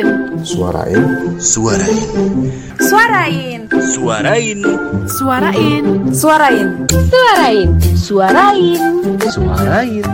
Suarain. 0.00 1.36
Suarain. 1.36 2.00
Suarain. 2.80 3.60
Suarain. 3.68 3.68
Suarain. 3.84 4.58
Suarain. 5.04 5.84
Suarain. 6.08 6.68
Suarain. 6.88 7.68
Suarain. 8.00 8.80
Suarain. 9.28 10.06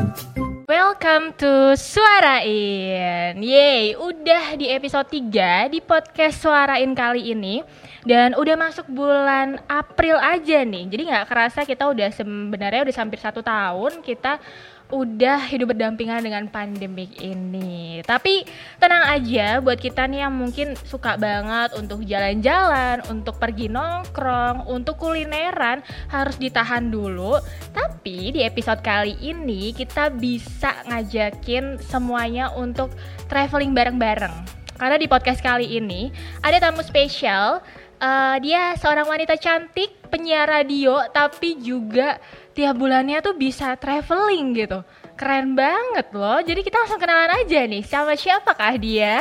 Welcome 0.66 1.38
to 1.38 1.78
Suarain. 1.78 3.38
Yeay, 3.38 3.94
udah 3.94 4.58
di 4.58 4.66
episode 4.74 5.06
3 5.06 5.70
di 5.70 5.78
podcast 5.78 6.42
Suarain 6.42 6.90
kali 6.90 7.30
ini 7.30 7.62
dan 8.02 8.34
udah 8.34 8.58
masuk 8.58 8.90
bulan 8.90 9.62
April 9.70 10.18
aja 10.18 10.66
nih. 10.66 10.90
Jadi 10.90 11.02
nggak 11.06 11.30
kerasa 11.30 11.62
kita 11.62 11.86
udah 11.86 12.10
sebenarnya 12.10 12.82
udah 12.82 12.94
hampir 12.98 13.22
satu 13.22 13.46
tahun 13.46 14.02
kita 14.02 14.42
udah 14.86 15.50
hidup 15.50 15.74
berdampingan 15.74 16.22
dengan 16.22 16.46
pandemik 16.46 17.18
ini. 17.18 18.00
Tapi 18.06 18.46
tenang 18.78 19.18
aja 19.18 19.58
buat 19.58 19.82
kita 19.82 20.06
nih 20.06 20.22
yang 20.26 20.34
mungkin 20.34 20.78
suka 20.86 21.18
banget 21.18 21.74
untuk 21.74 22.06
jalan-jalan, 22.06 23.02
untuk 23.10 23.42
pergi 23.42 23.66
nongkrong, 23.66 24.70
untuk 24.70 25.02
kulineran 25.02 25.82
harus 26.06 26.38
ditahan 26.38 26.86
dulu. 26.86 27.42
Tapi 27.74 28.30
di 28.30 28.46
episode 28.46 28.78
kali 28.82 29.18
ini 29.18 29.74
kita 29.74 30.14
bisa 30.14 30.86
ngajakin 30.86 31.82
semuanya 31.82 32.54
untuk 32.54 32.94
traveling 33.26 33.74
bareng-bareng. 33.74 34.34
Karena 34.76 34.96
di 35.00 35.08
podcast 35.08 35.40
kali 35.42 35.66
ini 35.80 36.12
ada 36.44 36.62
tamu 36.62 36.84
spesial. 36.84 37.64
Uh, 37.96 38.36
dia 38.44 38.76
seorang 38.76 39.08
wanita 39.08 39.40
cantik, 39.40 39.88
penyiar 40.12 40.44
radio, 40.44 41.00
tapi 41.16 41.56
juga 41.56 42.20
tiap 42.56 42.80
bulannya 42.80 43.20
tuh 43.20 43.36
bisa 43.36 43.76
traveling 43.76 44.56
gitu. 44.56 44.80
Keren 45.12 45.52
banget 45.52 46.08
loh. 46.16 46.40
Jadi 46.40 46.64
kita 46.64 46.80
langsung 46.80 46.96
kenalan 46.96 47.36
aja 47.36 47.60
nih. 47.68 47.84
Sama 47.84 48.16
siapakah 48.16 48.80
dia? 48.80 49.20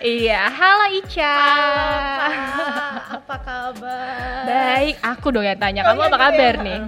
Iya, 0.00 0.48
halo 0.48 0.88
Ica. 0.96 1.36
Halo, 1.36 2.64
apa 3.20 3.36
kabar? 3.44 4.40
Baik, 4.48 4.96
aku 5.04 5.26
dong 5.28 5.44
yang 5.44 5.60
tanya. 5.60 5.84
Kamu 5.84 6.00
Oh, 6.00 6.04
iya, 6.04 6.08
apa 6.08 6.16
gitu 6.16 6.24
kabar 6.32 6.54
ya. 6.56 6.64
nih? 6.64 6.80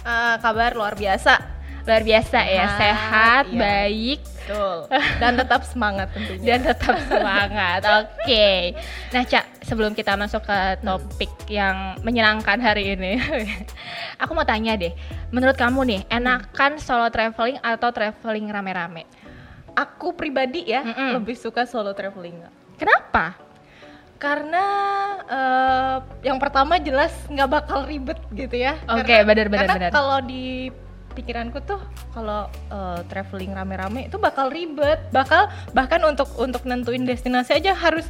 Eh, 0.00 0.34
kabar 0.40 0.70
luar 0.72 0.94
biasa. 0.96 1.34
Luar 1.90 2.06
biasa 2.06 2.38
ya, 2.40 2.66
Sehat, 2.70 2.78
sehat, 2.78 3.44
iya. 3.50 3.58
baik, 3.58 4.20
Betul. 4.22 4.76
Dan 5.20 5.32
tetap 5.34 5.60
semangat 5.62 6.08
tentunya. 6.10 6.46
dan 6.48 6.60
tetap 6.64 6.94
semangat. 7.02 7.80
Oke. 7.98 8.78
Nah, 9.10 9.22
Cak, 9.22 9.44
sebelum 9.60 9.90
kita 9.90 10.14
masuk 10.14 10.42
ke 10.42 10.58
topik 10.80 11.34
yang 11.46 11.98
menyenangkan 12.00 12.58
hari 12.58 12.94
ini, 12.94 13.18
aku 14.22 14.30
mau 14.32 14.42
tanya 14.42 14.74
deh. 14.74 14.94
Menurut 15.28 15.54
kamu 15.54 15.82
nih, 15.84 16.00
enakan 16.08 16.78
solo 16.78 17.10
traveling 17.10 17.58
atau 17.58 17.90
traveling 17.90 18.46
rame-rame? 18.46 19.02
aku 19.70 20.12
pribadi 20.12 20.66
ya 20.66 20.82
Mm-mm. 20.82 21.16
lebih 21.16 21.34
suka 21.34 21.62
solo 21.64 21.90
traveling. 21.90 22.36
Kenapa? 22.74 23.38
Karena 24.18 24.64
eh, 25.24 25.96
yang 26.22 26.36
pertama 26.36 26.76
jelas 26.76 27.14
nggak 27.26 27.48
bakal 27.48 27.86
ribet 27.86 28.18
gitu 28.30 28.60
ya. 28.60 28.76
Oke, 28.84 29.08
Karena- 29.08 29.24
benar, 29.24 29.46
benar, 29.48 29.60
karena 29.64 29.74
benar. 29.78 29.90
kalau 29.90 30.18
di 30.20 30.68
pikiranku 31.12 31.58
tuh 31.62 31.78
kalau 32.10 32.46
eh, 32.70 33.00
traveling 33.06 33.52
rame-rame 33.52 34.06
itu 34.06 34.16
bakal 34.16 34.48
ribet, 34.48 34.98
bakal 35.10 35.46
bahkan 35.72 36.00
untuk 36.02 36.30
untuk 36.38 36.62
nentuin 36.64 37.02
destinasi 37.02 37.58
aja 37.58 37.74
harus 37.74 38.06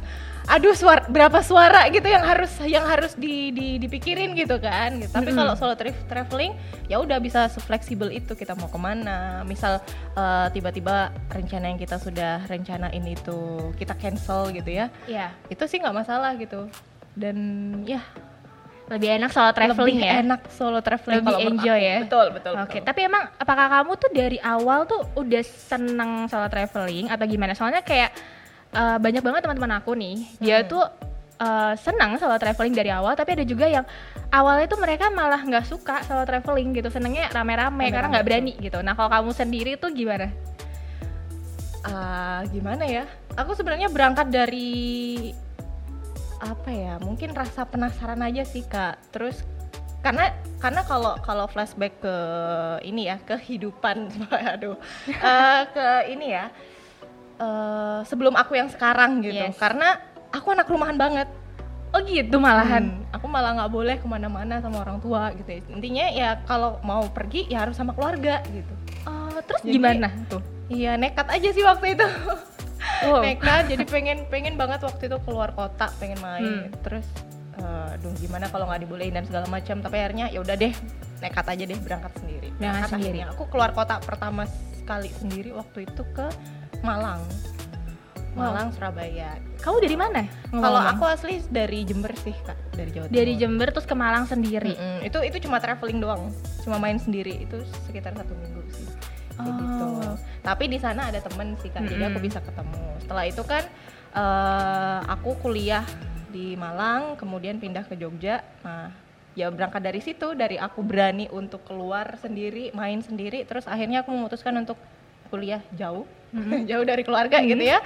aduh 0.49 0.73
suara 0.73 1.05
berapa 1.05 1.37
suara 1.45 1.85
gitu 1.93 2.09
yang 2.09 2.25
harus 2.25 2.49
yang 2.65 2.81
harus 2.83 3.13
di, 3.13 3.53
di- 3.53 3.77
dipikirin 3.77 4.33
gitu 4.33 4.57
kan. 4.57 4.97
Gitu. 4.97 5.13
tapi 5.13 5.31
kalau 5.31 5.53
solo 5.53 5.77
tra- 5.77 5.93
traveling 6.09 6.57
ya 6.89 6.97
udah 6.97 7.21
bisa 7.21 7.45
sefleksibel 7.45 8.09
itu 8.09 8.33
kita 8.33 8.57
mau 8.57 8.69
ke 8.69 8.79
mana. 8.81 9.45
Misal 9.45 9.81
eh, 10.17 10.47
tiba-tiba 10.49 11.09
rencana 11.29 11.69
yang 11.69 11.79
kita 11.79 12.01
sudah 12.01 12.45
rencanain 12.45 13.05
itu 13.05 13.69
kita 13.77 13.93
cancel 13.97 14.49
gitu 14.49 14.69
ya. 14.69 14.89
Iya. 15.05 15.29
itu 15.49 15.63
sih 15.69 15.77
nggak 15.77 15.95
masalah 15.95 16.33
gitu. 16.37 16.65
Dan 17.11 17.37
ya 17.83 17.99
Lebih 18.91 19.09
enak 19.17 19.31
solo 19.31 19.51
traveling 19.51 19.95
lebih 19.95 20.03
ya? 20.03 20.13
enak 20.19 20.41
solo 20.51 20.79
traveling 20.79 21.23
Lebih 21.23 21.35
enjoy 21.47 21.79
aku. 21.79 21.87
ya? 21.87 21.97
betul 22.03 22.25
betul 22.31 22.53
Oke, 22.53 22.67
betul. 22.67 22.81
tapi 22.83 22.99
emang 23.01 23.23
apakah 23.33 23.67
kamu 23.71 23.91
tuh 23.95 24.09
dari 24.11 24.37
awal 24.37 24.83
tuh 24.83 24.99
udah 25.15 25.43
seneng 25.43 26.11
solo 26.27 26.45
traveling 26.45 27.07
atau 27.07 27.23
gimana? 27.23 27.53
Soalnya 27.53 27.79
kayak 27.81 28.11
eh, 28.71 28.97
banyak 28.97 29.19
banget 29.19 29.41
teman-teman 29.41 29.73
aku 29.77 29.91
nih, 29.93 30.15
dia 30.37 30.59
Hmm. 30.59 30.67
tuh 30.69 30.83
eh, 31.37 31.73
senang 31.75 32.15
solo 32.15 32.35
traveling 32.35 32.71
dari 32.71 32.87
awal, 32.87 33.15
tapi 33.15 33.33
ada 33.33 33.43
juga 33.43 33.65
yang 33.65 33.87
awalnya 34.29 34.67
tuh 34.67 34.77
mereka 34.77 35.07
malah 35.09 35.39
nggak 35.39 35.65
suka 35.65 36.03
solo 36.03 36.21
traveling 36.21 36.71
gitu, 36.73 36.87
senengnya 36.87 37.31
rame-rame 37.31 37.87
karena 37.89 38.07
nggak 38.09 38.23
berani 38.23 38.53
gitu. 38.57 38.79
Nah 38.79 38.91
kalau 38.91 39.07
kamu 39.09 39.31
sendiri 39.31 39.71
tuh 39.75 39.89
gimana? 39.89 40.27
Ah, 41.81 42.45
gimana 42.45 42.85
ya 42.85 43.09
aku 43.33 43.57
sebenarnya 43.57 43.89
berangkat 43.89 44.29
dari 44.29 45.31
apa 46.41 46.69
ya 46.69 46.97
mungkin 46.97 47.31
rasa 47.31 47.63
penasaran 47.63 48.19
aja 48.19 48.41
sih 48.41 48.63
kak 48.63 48.97
terus 49.09 49.45
karena 50.01 50.33
karena 50.57 50.81
kalau 50.81 51.13
kalau 51.21 51.45
flashback 51.45 51.93
ke 51.97 52.15
ini 52.81 53.05
ya 53.05 53.21
kehidupan 53.21 54.09
aduh 54.53 54.73
Eh, 55.05 55.61
ke 55.69 55.87
ini 56.09 56.33
ya 56.33 56.49
eh, 57.37 57.99
sebelum 58.03 58.33
aku 58.33 58.55
yang 58.55 58.67
sekarang 58.67 59.21
gitu 59.21 59.37
Yes. 59.39 59.53
karena 59.55 60.01
aku 60.29 60.51
anak 60.51 60.65
rumahan 60.65 60.97
banget 60.97 61.29
Oh 61.91 61.99
gitu 62.01 62.39
malahan. 62.39 62.87
Hmm, 62.87 63.03
aku 63.11 63.27
malah 63.27 63.51
nggak 63.51 63.67
boleh 63.69 63.99
ke 63.99 64.07
mana-mana 64.07 64.63
sama 64.63 64.79
orang 64.79 64.97
tua 64.97 65.27
gitu 65.35 65.51
ya. 65.51 65.59
intinya 65.69 66.05
ya 66.09 66.29
kalau 66.41 66.79
mau 66.81 67.03
pergi 67.05 67.45
ya 67.45 67.61
harus 67.61 67.75
sama 67.75 67.91
keluarga 67.91 68.39
gitu 68.47 68.73
Oh, 69.03 69.35
terus 69.43 69.59
Jadi- 69.61 69.75
gimana 69.75 70.07
tuh? 70.25 70.39
iya 70.65 70.95
nekat 70.95 71.27
aja 71.27 71.51
sih 71.51 71.61
waktu 71.61 71.93
itu 71.93 72.07
Wow. 73.01 73.21
nekat 73.21 73.63
jadi 73.67 73.83
pengen 73.83 74.17
pengen 74.25 74.55
banget 74.55 74.81
waktu 74.81 75.05
itu 75.05 75.17
keluar 75.21 75.51
kota 75.51 75.89
pengen 75.95 76.17
main 76.19 76.43
Hmm. 76.65 76.73
terus 76.81 77.05
eh, 77.55 77.93
aduh 77.93 78.13
gimana 78.15 78.45
kalau 78.47 78.65
nggak 78.65 78.81
dibolehin 78.81 79.13
dan 79.13 79.23
segala 79.23 79.45
macam 79.47 79.79
tapi 79.79 79.95
akhirnya 79.95 80.27
ya 80.27 80.39
udah 80.39 80.55
deh 80.55 80.73
nekat 81.19 81.45
aja 81.47 81.63
deh 81.63 81.79
berangkat 81.79 82.13
sendiri 82.15 82.47
Berangkat 82.49 82.59
Berangkat 82.59 82.89
sendiri. 82.91 83.17
akhirnya. 83.19 83.25
aku 83.31 83.43
keluar 83.47 83.71
kota 83.71 83.95
pertama 83.99 84.43
sekali 84.75 85.09
sendiri 85.11 85.49
waktu 85.51 85.83
itu 85.83 86.01
ke 86.11 86.25
Malang 86.79 87.21
Malang 88.31 88.71
Surabaya 88.71 89.35
Kamu 89.59 89.77
dari 89.77 89.93
mana? 89.93 90.23
kalau 90.49 90.79
aku 90.79 91.03
asli 91.03 91.43
dari 91.45 91.83
Jember 91.83 92.15
sih 92.15 92.31
kak 92.33 92.55
dari 92.71 92.89
Jawa 92.89 93.05
Timur 93.05 93.13
dari 93.13 93.33
Jember 93.35 93.67
terus 93.69 93.83
ke 93.83 93.93
Malang 93.93 94.23
sendiri. 94.25 94.71
Mm-mm. 94.71 95.03
itu 95.03 95.19
itu 95.21 95.37
cuma 95.43 95.57
traveling 95.57 95.99
doang 95.99 96.31
cuma 96.61 96.77
main 96.77 96.95
sendiri 96.95 97.35
itu 97.39 97.59
sekitar 97.85 98.13
satu 98.13 98.31
minggu 98.31 98.61
sih 98.71 98.87
Gitu 99.35 99.91
tapi 100.41 100.65
di 100.67 100.81
sana 100.81 101.13
ada 101.13 101.21
temen 101.21 101.53
sih 101.61 101.69
kak. 101.69 101.85
Jadi 101.85 102.01
aku 102.01 102.19
bisa 102.19 102.41
ketemu. 102.41 102.81
Setelah 103.05 103.25
itu 103.29 103.43
kan 103.45 103.63
eh, 104.13 104.99
aku 105.05 105.37
kuliah 105.41 105.85
di 106.33 106.57
Malang 106.57 107.15
kemudian 107.15 107.61
pindah 107.61 107.85
ke 107.85 107.93
Jogja. 107.95 108.41
Nah 108.65 108.89
ya 109.31 109.47
berangkat 109.47 109.79
dari 109.79 110.01
situ 110.03 110.35
dari 110.35 110.59
aku 110.59 110.83
berani 110.83 111.31
untuk 111.31 111.63
keluar 111.63 112.19
sendiri 112.19 112.75
main 112.75 112.99
sendiri 112.99 113.47
terus 113.47 113.63
akhirnya 113.63 114.03
aku 114.03 114.11
memutuskan 114.11 114.57
untuk 114.59 114.75
kuliah 115.31 115.63
jauh. 115.77 116.03
Jauh 116.69 116.85
dari 116.87 117.03
keluarga 117.03 117.43
gitu 117.43 117.61
ya. 117.61 117.79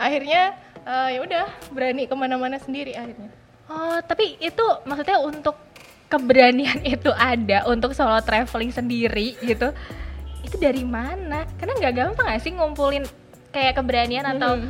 Akhirnya 0.00 0.56
eh, 0.82 1.08
ya 1.18 1.20
udah 1.22 1.46
berani 1.70 2.08
ke 2.08 2.14
mana-mana 2.16 2.56
sendiri 2.56 2.96
akhirnya. 2.96 3.30
Oh, 3.68 4.00
tapi 4.00 4.40
itu 4.40 4.64
maksudnya 4.88 5.20
untuk 5.20 5.60
keberanian 6.08 6.80
itu 6.96 7.12
ada 7.12 7.68
untuk 7.68 7.92
solo 7.92 8.16
traveling 8.24 8.72
sendiri 8.72 9.36
gitu. 9.44 9.76
Itu 10.42 10.56
dari 10.56 10.82
mana? 10.82 11.44
Karena 11.56 11.72
nggak 11.76 11.94
gampang 11.94 12.26
gak 12.26 12.40
sih 12.40 12.52
ngumpulin 12.52 13.04
kayak 13.48 13.76
keberanian 13.76 14.24
atau 14.28 14.60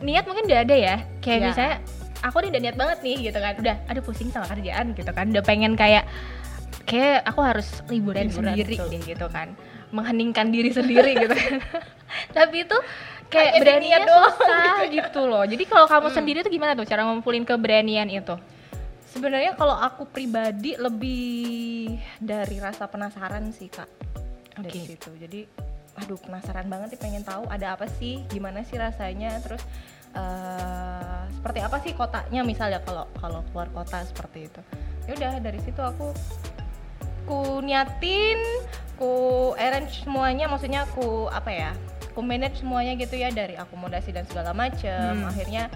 niat 0.00 0.24
mungkin 0.26 0.44
udah 0.46 0.60
ada 0.62 0.76
ya. 0.76 0.96
Kayak 1.18 1.38
Iya. 1.38 1.46
misalnya 1.48 1.76
aku 2.20 2.36
nih 2.38 2.50
udah 2.50 2.62
niat 2.62 2.76
banget 2.76 2.98
nih 3.00 3.16
gitu 3.30 3.38
kan. 3.38 3.52
Udah 3.58 3.76
ada 3.86 4.00
pusing 4.00 4.28
sama 4.30 4.46
kerjaan 4.46 4.86
gitu 4.92 5.10
kan. 5.10 5.26
Udah 5.30 5.42
pengen 5.42 5.72
kayak 5.74 6.04
kayak 6.82 7.22
aku 7.24 7.40
harus 7.40 7.68
liburan, 7.86 8.26
Liburan, 8.26 8.52
sendiri 8.52 8.76
betul. 8.76 8.88
deh 8.90 9.02
gitu 9.06 9.26
kan. 9.28 9.48
Mengheningkan 9.92 10.50
diri 10.50 10.70
sendiri 10.70 11.12
gitu 11.22 11.34
kan. 11.34 11.52
Tapi 12.32 12.64
itu 12.64 12.78
kayak 13.28 13.52
beraninya 13.58 13.98
susah 14.04 14.84
gitu 14.84 14.98
ya. 14.98 15.08
gitu 15.08 15.20
loh. 15.24 15.44
Jadi 15.46 15.64
kalau 15.64 15.86
kamu 15.86 16.08
sendiri 16.10 16.38
tuh 16.42 16.52
gimana 16.52 16.72
tuh 16.74 16.84
cara 16.84 17.06
ngumpulin 17.06 17.42
keberanian 17.42 18.06
itu? 18.06 18.36
Sebenarnya 19.08 19.52
kalau 19.54 19.76
aku 19.76 20.08
pribadi 20.08 20.72
lebih 20.74 21.84
dari 22.16 22.56
rasa 22.56 22.88
penasaran 22.88 23.52
sih 23.52 23.68
kak 23.68 23.84
dari 24.58 24.78
Oke. 24.80 24.88
situ. 24.92 25.10
Jadi, 25.16 25.40
aduh 25.96 26.18
penasaran 26.20 26.68
banget 26.68 26.96
sih 26.96 27.00
pengen 27.00 27.24
tahu 27.24 27.44
ada 27.48 27.76
apa 27.76 27.88
sih, 27.88 28.24
gimana 28.32 28.64
sih 28.64 28.76
rasanya, 28.80 29.40
terus 29.44 29.60
eh, 30.12 31.22
seperti 31.32 31.60
apa 31.64 31.76
sih 31.80 31.92
kotanya 31.96 32.40
misalnya 32.44 32.80
kalau 32.84 33.08
kalau 33.16 33.40
keluar 33.52 33.68
kota 33.72 34.04
seperti 34.04 34.48
itu. 34.48 34.60
Ya 35.08 35.12
udah 35.18 35.32
dari 35.40 35.60
situ 35.64 35.80
aku 35.80 36.12
ku 37.24 37.62
niatin, 37.64 38.40
ku 38.98 39.12
arrange 39.56 40.04
semuanya, 40.04 40.50
maksudnya 40.50 40.84
ku 40.92 41.30
apa 41.30 41.50
ya, 41.50 41.70
ku 42.12 42.20
manage 42.20 42.60
semuanya 42.60 42.92
gitu 42.98 43.16
ya 43.16 43.32
dari 43.32 43.56
akomodasi 43.56 44.12
dan 44.12 44.28
segala 44.28 44.52
macam. 44.52 45.22
Hmm. 45.22 45.30
Akhirnya 45.30 45.72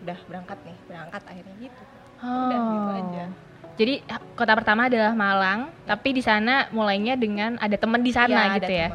udah 0.00 0.18
berangkat 0.24 0.58
nih, 0.64 0.78
berangkat 0.88 1.22
akhirnya 1.28 1.54
gitu. 1.60 1.82
Udah 2.20 2.58
gitu 2.60 2.90
aja. 2.96 3.24
Jadi 3.80 4.04
kota 4.36 4.52
pertama 4.52 4.92
adalah 4.92 5.16
Malang, 5.16 5.72
tapi 5.88 6.12
di 6.12 6.20
sana 6.20 6.68
mulainya 6.68 7.16
dengan 7.16 7.56
ada 7.56 7.80
temen 7.80 8.04
di 8.04 8.12
sana 8.12 8.52
Ya, 8.52 8.60
gitu 8.60 8.68
ya. 8.68 8.88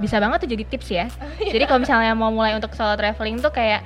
Bisa 0.00 0.16
banget 0.16 0.48
tuh 0.48 0.50
jadi 0.56 0.64
tips 0.64 0.88
ya. 0.88 1.06
jadi 1.52 1.68
kalau 1.68 1.84
misalnya 1.84 2.16
mau 2.16 2.32
mulai 2.32 2.56
untuk 2.56 2.72
solo 2.72 2.96
traveling 2.96 3.36
tuh 3.44 3.52
kayak 3.52 3.84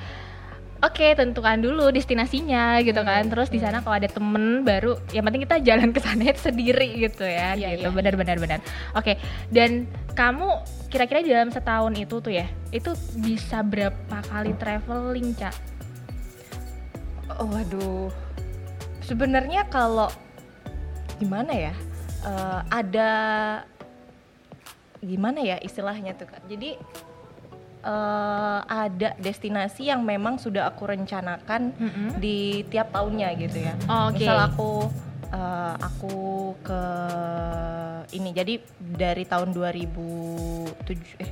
Oke, 0.85 1.17
tentukan 1.17 1.57
dulu 1.65 1.89
destinasinya 1.89 2.77
gitu 2.85 3.01
Hmm, 3.01 3.09
kan. 3.09 3.23
Terus 3.33 3.49
di 3.49 3.57
sana 3.57 3.81
kalau 3.81 3.97
ada 3.97 4.05
temen 4.05 4.69
baru, 4.69 5.01
yang 5.17 5.25
penting 5.25 5.49
kita 5.49 5.57
jalan 5.65 5.97
ke 5.97 6.01
sana 6.05 6.29
sendiri 6.37 7.01
gitu 7.01 7.25
ya. 7.25 7.57
Iya, 7.57 7.81
gitu. 7.81 7.89
iya. 7.89 7.95
Benar 7.95 8.15
benar 8.21 8.37
benar. 8.37 8.61
Oke. 8.93 9.17
Dan 9.49 9.89
kamu 10.13 10.45
kira-kira 10.93 11.25
dalam 11.25 11.49
setahun 11.49 11.97
itu 11.97 12.21
tuh 12.21 12.37
ya, 12.37 12.45
itu 12.69 12.93
bisa 13.17 13.65
berapa 13.65 14.19
kali 14.29 14.53
traveling, 14.61 15.33
Cak? 15.33 15.57
Oh, 17.41 17.49
waduh. 17.49 18.13
Sebenarnya 19.09 19.65
kalau 19.73 20.13
gimana 21.19 21.53
ya? 21.53 21.75
Eh, 22.25 22.61
ada 22.73 23.11
gimana 25.05 25.45
ya 25.45 25.61
istilahnya 25.61 26.17
tuh 26.17 26.29
kak. 26.29 26.43
Jadi 26.49 26.81
eh, 27.85 28.59
ada 28.65 29.13
destinasi 29.21 29.93
yang 29.93 30.01
memang 30.01 30.41
sudah 30.41 30.73
aku 30.73 30.89
rencanakan 30.89 31.77
Mm-mm. 31.77 32.09
di 32.19 32.65
tiap 32.73 32.93
tahunnya 32.93 33.29
gitu 33.37 33.59
ya. 33.61 33.75
Oke. 34.09 34.25
Misal 34.25 34.39
aku 34.41 34.71
eh, 35.29 35.75
aku 35.79 36.17
ke 36.65 36.83
ini 38.15 38.31
jadi 38.31 38.55
dari 38.79 39.25
tahun 39.27 39.53
2007 39.53 41.25
eh 41.25 41.31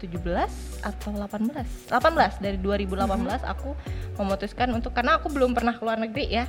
17 0.00 0.80
atau 0.80 1.12
18 1.12 1.92
18 1.92 2.40
dari 2.40 2.56
2018 2.56 3.44
aku 3.44 3.76
memutuskan 4.16 4.72
untuk 4.72 4.96
karena 4.96 5.20
aku 5.20 5.28
belum 5.28 5.52
pernah 5.52 5.76
keluar 5.76 6.00
negeri 6.00 6.40
ya 6.40 6.48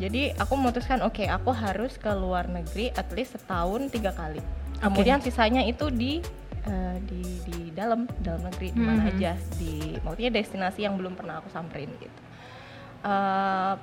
jadi 0.00 0.32
aku 0.34 0.56
memutuskan 0.56 0.98
oke 1.00 1.22
aku 1.22 1.52
harus 1.52 1.94
ke 1.94 2.08
luar 2.10 2.48
negeri 2.48 2.88
at 2.90 3.12
least 3.12 3.36
setahun 3.36 3.86
tiga 3.88 4.10
kali 4.10 4.40
kemudian 4.80 5.20
sisanya 5.20 5.60
itu 5.62 5.92
di 5.92 6.24
eh, 6.62 6.96
di 7.02 7.20
di 7.42 7.58
dalam 7.70 8.08
dalam 8.18 8.42
negeri 8.42 8.68
di 8.70 8.80
mana 8.80 9.02
Mhm. 9.02 9.10
aja 9.10 9.32
di 9.54 9.72
maksudnya 9.98 10.32
destinasi 10.32 10.80
yang 10.82 10.96
belum 10.96 11.14
pernah 11.14 11.38
aku 11.38 11.48
samperin 11.48 11.92
gitu 11.96 12.20
Eh, 13.00 13.74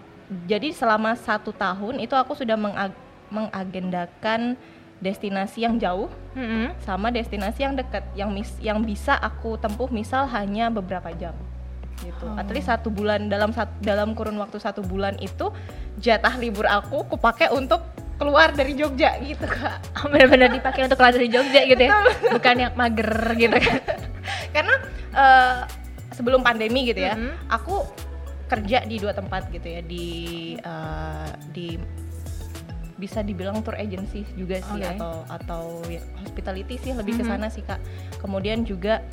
jadi 0.45 0.69
selama 0.69 1.15
satu 1.15 1.49
tahun 1.49 1.97
itu 1.97 2.13
aku 2.13 2.35
sudah 2.35 2.53
mengag- 2.53 2.93
mengagendakan 3.29 4.53
destinasi 4.97 5.61
yang 5.61 5.77
jauh 5.77 6.05
Mm-mm. 6.33 6.73
sama 6.79 7.09
destinasi 7.09 7.61
yang 7.61 7.73
dekat 7.73 8.05
yang 8.13 8.29
mis 8.29 8.53
yang 8.59 8.81
bisa 8.81 9.13
aku 9.13 9.55
tempuh 9.55 9.89
misal 9.89 10.25
hanya 10.27 10.69
beberapa 10.69 11.09
jam 11.13 11.33
gitu. 12.01 12.25
At 12.35 12.49
least 12.49 12.67
satu 12.67 12.89
bulan 12.89 13.27
dalam 13.27 13.49
dalam 13.79 14.13
kurun 14.13 14.37
waktu 14.37 14.57
satu 14.57 14.81
bulan 14.81 15.17
itu 15.17 15.49
jatah 15.97 16.37
libur 16.37 16.65
aku 16.65 17.07
kupakai 17.07 17.49
untuk 17.49 17.81
keluar 18.17 18.49
dari 18.49 18.73
Jogja 18.73 19.17
gitu 19.21 19.45
kak. 19.45 19.77
Oh, 20.01 20.09
benar-benar 20.09 20.49
dipakai 20.49 20.85
untuk 20.85 20.97
keluar 20.97 21.13
dari 21.13 21.29
Jogja 21.29 21.61
gitu 21.65 21.81
ya. 21.81 21.93
Bukan 22.33 22.55
yang 22.57 22.73
mager 22.73 23.11
gitu 23.33 23.57
kan. 23.57 23.79
Karena 24.55 24.75
eh, 25.13 25.57
sebelum 26.13 26.41
pandemi 26.41 26.85
gitu 26.85 27.01
ya, 27.01 27.13
Mhm. 27.13 27.49
aku 27.49 27.85
kerja 28.47 28.87
di 28.87 28.95
dua 28.97 29.11
tempat 29.11 29.51
gitu 29.51 29.67
ya 29.67 29.81
di 29.81 30.05
eh, 30.55 31.29
di 31.51 31.67
bisa 32.97 33.21
dibilang 33.21 33.61
tour 33.61 33.77
agency 33.77 34.25
juga 34.33 34.57
sih 34.57 34.81
Oke. 34.81 34.89
atau 34.97 35.13
atau 35.29 35.63
ya, 35.85 36.01
hospitality 36.17 36.81
sih 36.81 36.91
lebih 36.97 37.21
ke 37.21 37.23
Mhm. 37.23 37.29
sana 37.29 37.47
sih 37.47 37.61
kak. 37.61 37.77
Kemudian 38.17 38.65
juga 38.65 39.05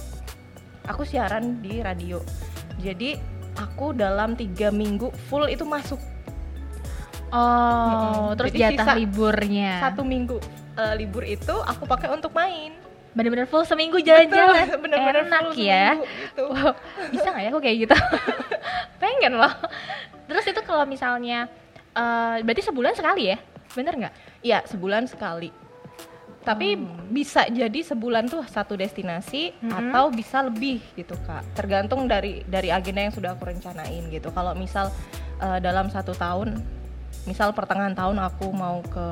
aku 0.85 1.05
siaran 1.05 1.61
di 1.61 1.85
radio. 1.85 2.25
Jadi 2.77 3.17
aku 3.55 3.93
dalam 3.93 4.35
tiga 4.35 4.69
minggu 4.69 5.11
full 5.27 5.47
itu 5.47 5.63
masuk 5.63 6.01
Oh, 7.29 8.31
Mm-mm. 8.31 8.39
terus 8.39 8.51
Jadi 8.51 8.61
jatah 8.79 8.87
sisa 8.87 8.93
liburnya. 8.95 9.73
satu 9.83 10.07
minggu 10.07 10.39
eh, 10.77 10.95
libur 10.95 11.27
itu 11.27 11.51
aku 11.53 11.83
pakai 11.83 12.07
untuk 12.09 12.31
main. 12.31 12.71
Bener-bener 13.11 13.47
full 13.47 13.67
seminggu 13.67 13.99
jalan-jalan. 13.99 14.71
Bener-bener 14.83 15.27
Enak 15.27 15.43
full 15.43 15.59
ya. 15.59 15.99
seminggu 15.99 16.07
gitu. 16.07 16.43
Wow, 16.47 16.73
bisa 17.11 17.27
nggak 17.31 17.43
ya 17.43 17.51
aku 17.51 17.59
kayak 17.59 17.77
gitu? 17.83 17.97
Pengen 19.03 19.33
loh. 19.35 19.51
Terus 20.25 20.45
itu 20.47 20.61
kalau 20.63 20.87
misalnya, 20.87 21.51
eh, 21.91 22.37
berarti 22.39 22.63
sebulan 22.63 22.95
sekali 22.95 23.35
ya? 23.35 23.39
Bener 23.75 23.95
nggak? 23.99 24.15
Iya, 24.41 24.59
sebulan 24.67 25.11
sekali. 25.11 25.51
Tapi 26.45 26.77
Hmm. 26.77 27.09
bisa 27.09 27.49
jadi 27.49 27.81
sebulan 27.81 28.29
tuh 28.29 28.45
satu 28.45 28.77
destinasi 28.77 29.57
Mhm. 29.65 29.73
atau 29.73 30.13
bisa 30.13 30.45
lebih 30.45 30.85
gitu 30.93 31.17
kak. 31.25 31.41
Tergantung 31.57 32.05
dari 32.05 32.45
dari 32.45 32.69
agenda 32.69 33.01
yang 33.01 33.15
sudah 33.17 33.33
aku 33.33 33.49
rencanain 33.49 34.13
gitu. 34.13 34.29
Kalau 34.29 34.53
misal 34.53 34.93
eh, 35.35 35.59
dalam 35.59 35.91
satu 35.91 36.15
tahun, 36.15 36.63
misal 37.27 37.51
pertengahan 37.51 37.93
tahun 37.93 38.23
aku 38.23 38.55
mau 38.55 38.79
ke 38.87 39.07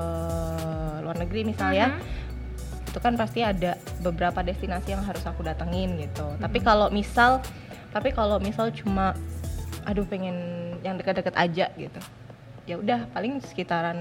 luar 1.02 1.19
negeri 1.19 1.43
misalnya, 1.43 1.99
Mhm. 1.99 2.88
itu 2.88 2.99
kan 3.02 3.19
pasti 3.19 3.43
ada 3.43 3.75
beberapa 3.99 4.38
destinasi 4.40 4.94
yang 4.94 5.02
harus 5.02 5.25
aku 5.26 5.43
datengin 5.43 5.99
gitu. 5.99 6.23
Tapi 6.38 6.62
Mhm. 6.62 6.64
kalau 6.64 6.87
misal, 6.94 7.43
tapi 7.90 8.14
kalau 8.14 8.38
misal 8.38 8.70
cuma, 8.70 9.19
aduh 9.82 10.06
pengen 10.06 10.37
yang 10.87 10.94
dekat-dekat 10.94 11.35
aja 11.35 11.67
gitu, 11.75 12.00
ya 12.70 12.78
udah 12.78 13.11
paling 13.11 13.43
sekitaran 13.43 13.99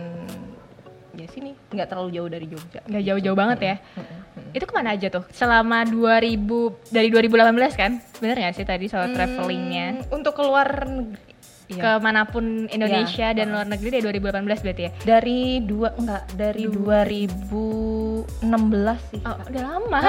ya 1.12 1.28
sini, 1.28 1.52
nggak 1.70 1.88
terlalu 1.88 2.10
jauh 2.12 2.30
dari 2.30 2.46
Jogja. 2.46 2.80
Nggak 2.84 3.04
jauh-jauh 3.04 3.38
banget 3.38 3.60
ya? 3.62 3.76
Mm-mm. 3.96 4.20
Itu 4.52 4.64
ke 4.64 4.74
mana 4.74 4.96
aja 4.96 5.08
tuh? 5.08 5.24
Selama 5.30 5.84
2000, 5.84 6.40
dari 6.88 7.08
2018 7.08 7.76
kan? 7.76 7.92
Bener 8.20 8.36
nggak 8.38 8.56
sih 8.56 8.64
tadi 8.64 8.86
soal 8.88 9.08
Hmm, 9.08 9.16
travelingnya? 9.16 10.08
Untuk 10.10 10.34
keluar 10.34 10.68
negeri, 10.84 11.31
iya. 11.72 11.80
Ke 11.80 11.92
mana 12.04 12.28
pun 12.28 12.68
Indonesia 12.68 13.32
Iya, 13.32 13.38
dan 13.38 13.48
luar 13.50 13.66
negeri 13.66 13.90
dari 13.96 14.04
2018 14.20 14.62
berarti 14.62 14.82
ya? 14.84 14.92
dari 15.02 15.40
dua 15.64 15.90
enggak 15.96 16.24
dari 16.36 16.64
2016 16.68 19.10
sih. 19.10 19.22
Oh, 19.24 19.38
udah 19.40 19.62
lama. 19.64 20.00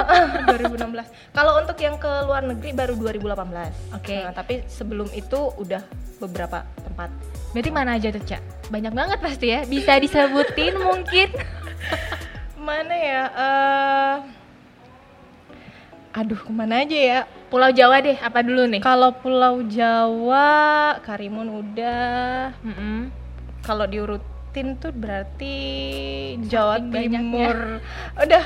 2016. 0.51 1.07
Kalau 1.37 1.51
untuk 1.57 1.77
yang 1.79 1.95
ke 1.95 2.11
luar 2.27 2.43
negeri 2.43 2.69
baru 2.71 2.93
2018. 2.99 3.95
Oke. 3.95 4.15
Nah, 4.21 4.33
tapi 4.35 4.61
sebelum 4.67 5.07
itu 5.15 5.39
udah 5.55 5.81
beberapa 6.19 6.67
tempat. 6.83 7.09
Berarti 7.53 7.69
mana 7.71 7.95
aja 7.95 8.07
tuh, 8.11 8.23
Cak? 8.23 8.41
Banyak 8.67 8.93
banget 8.93 9.19
pasti 9.21 9.47
ya. 9.49 9.63
Bisa 9.63 9.97
disebutin 9.97 10.75
mungkin. 10.87 11.29
Mana 12.57 12.95
ya? 12.95 13.23
eh 13.27 14.15
aduh, 16.13 16.37
ke 16.37 16.51
mana 16.53 16.85
aja 16.85 16.93
ya? 16.93 17.19
Pulau 17.53 17.69
Jawa 17.69 18.01
deh, 18.01 18.17
apa 18.17 18.41
dulu 18.41 18.65
nih? 18.65 18.81
Kalau 18.81 19.13
Pulau 19.13 19.61
Jawa, 19.69 20.49
Karimun 21.05 21.53
udah. 21.53 22.49
Mm-mm. 22.65 23.13
Kalau 23.61 23.85
diurutin 23.85 24.73
tuh 24.81 24.89
berarti 24.89 25.53
Jawa 26.49 26.81
Saking. 26.81 27.13
Timur. 27.13 27.77
Udah. 28.17 28.45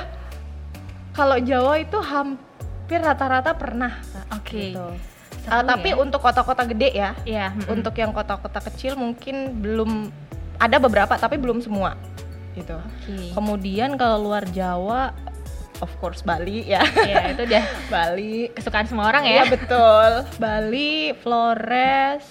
Kalau 1.16 1.40
Jawa 1.40 1.80
itu 1.80 1.96
hampir 2.04 3.00
rata-rata 3.00 3.56
pernah. 3.56 3.96
Oke. 4.36 4.76
gitu. 4.76 4.92
Seru 5.40 5.56
Eh, 5.56 5.64
tapi 5.64 5.96
ya. 5.96 6.04
untuk 6.04 6.20
kota-kota 6.20 6.68
gede 6.68 6.92
ya, 6.92 7.16
Iya. 7.24 7.56
mm-mm. 7.56 7.80
untuk 7.80 7.96
yang 7.96 8.12
kota-kota 8.12 8.60
kecil 8.60 9.00
mungkin 9.00 9.64
belum 9.64 10.12
ada 10.60 10.84
beberapa 10.84 11.16
tapi 11.16 11.40
belum 11.40 11.64
semua 11.64 11.96
gitu. 12.60 12.76
Oke. 12.76 13.32
Kemudian 13.32 13.96
kalau 13.96 14.28
luar 14.28 14.44
Jawa 14.52 15.16
of 15.80 15.92
course 15.98 16.22
Bali 16.22 16.66
ya. 16.66 16.82
Iya, 16.84 17.32
itu 17.32 17.42
udah 17.44 17.66
Bali. 17.94 18.50
kesukaan 18.52 18.86
semua 18.86 19.08
orang 19.08 19.24
Iya 19.24 19.44
ya. 19.44 19.44
betul. 19.48 20.12
Bali, 20.38 20.94
Flores, 21.16 22.24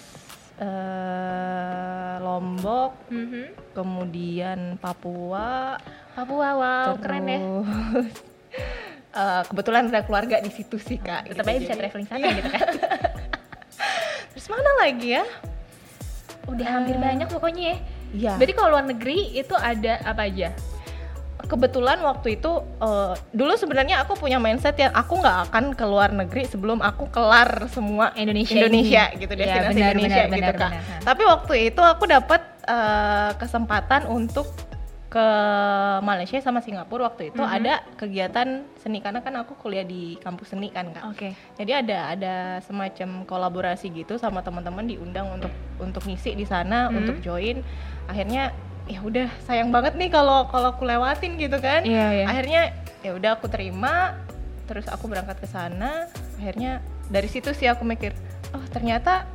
eh, 0.56 2.14
Lombok, 2.18 2.92
Mhm. 3.08 3.42
kemudian 3.72 4.58
Papua. 4.76 5.76
Papua, 6.12 6.48
wow, 6.52 6.88
keren 6.96 7.24
ya. 7.24 7.38
terus, 7.38 8.08
eh, 9.20 9.42
kebetulan 9.44 9.82
ada 9.86 10.00
keluarga 10.02 10.36
di 10.38 10.48
situ 10.48 10.76
sih 10.76 10.96
kak. 10.96 11.28
Tetap 11.28 11.44
gitu. 11.44 11.50
aja 11.50 11.58
bisa 11.58 11.68
Jadi- 11.68 11.80
traveling 11.80 12.06
sana 12.06 12.18
Iya. 12.20 12.32
gitu 12.34 12.50
kan. 12.50 12.66
Terus 14.32 14.46
mana 14.48 14.70
lagi 14.78 15.08
ya? 15.10 15.24
Udah 16.46 16.68
hampir 16.70 16.96
banyak 16.96 17.24
pokoknya 17.26 17.62
ya. 17.66 17.76
Iya. 18.12 18.32
Berarti 18.36 18.54
kalau 18.54 18.70
luar 18.70 18.86
negeri 18.86 19.34
itu 19.34 19.52
ada 19.52 19.98
apa 20.02 20.24
aja? 20.24 20.52
Kebetulan 21.38 22.00
waktu 22.00 22.36
itu 22.36 22.52
eh, 22.78 23.12
dulu 23.30 23.52
sebenarnya 23.54 24.02
aku 24.02 24.16
punya 24.16 24.36
mindset 24.36 24.74
yang 24.74 24.90
aku 24.90 25.16
nggak 25.16 25.36
akan 25.46 25.64
ke 25.72 25.84
luar 25.84 26.10
negeri 26.10 26.42
sebelum 26.44 26.80
aku 26.80 27.06
kelar 27.06 27.68
semua 27.68 28.10
Indonesia 28.14 28.56
Indonesia 28.56 29.04
ini. 29.10 29.20
gitu 29.20 29.32
Iya, 29.32 29.40
destinasi 29.44 29.74
benar, 29.74 29.90
Indonesia 29.92 30.16
benar, 30.16 30.26
gitu 30.26 30.40
benar, 30.42 30.54
kak. 30.56 30.70
benar. 30.72 31.00
Tapi 31.04 31.22
waktu 31.24 31.54
itu 31.66 31.82
aku 31.82 32.04
dapat 32.06 32.40
eh, 32.66 33.30
kesempatan 33.36 34.02
untuk 34.06 34.48
ke 35.06 35.28
Malaysia 36.02 36.36
sama 36.40 36.58
Singapura 36.58 37.06
waktu 37.06 37.30
itu 37.30 37.38
Mhm. 37.38 37.52
ada 37.54 37.74
kegiatan 37.94 38.48
seni 38.76 38.98
karena 38.98 39.22
kan 39.22 39.38
aku 39.38 39.54
kuliah 39.54 39.80
di 39.82 40.18
kampus 40.18 40.50
seni 40.50 40.68
kan 40.68 40.90
kak. 40.90 41.04
Oke. 41.06 41.28
Jadi 41.54 41.72
ada 41.72 42.10
ada 42.10 42.34
semacam 42.60 43.22
kolaborasi 43.22 43.94
gitu 43.94 44.16
sama 44.16 44.42
teman-teman 44.42 44.82
diundang 44.84 45.30
untuk 45.30 45.48
untuk 45.78 46.02
ngisi 46.02 46.34
di 46.34 46.42
sana 46.42 46.90
Hmm. 46.90 46.98
untuk 46.98 47.22
join. 47.22 47.62
Akhirnya 48.04 48.50
ya 48.86 49.02
udah 49.02 49.26
sayang 49.44 49.74
banget 49.74 49.98
nih 49.98 50.08
kalau 50.08 50.46
kalau 50.46 50.72
aku 50.72 50.86
lewatin 50.86 51.34
gitu 51.36 51.58
kan. 51.58 51.82
Iya, 51.82 52.22
iya. 52.22 52.24
Akhirnya 52.26 52.62
ya 53.02 53.14
udah 53.14 53.30
aku 53.38 53.46
terima 53.46 54.14
terus 54.66 54.86
aku 54.86 55.06
berangkat 55.06 55.38
ke 55.38 55.46
sana. 55.46 56.06
Akhirnya 56.38 56.78
dari 57.06 57.26
situ 57.26 57.50
sih 57.52 57.66
aku 57.66 57.82
mikir, 57.82 58.14
oh 58.50 58.62
ternyata 58.70 59.26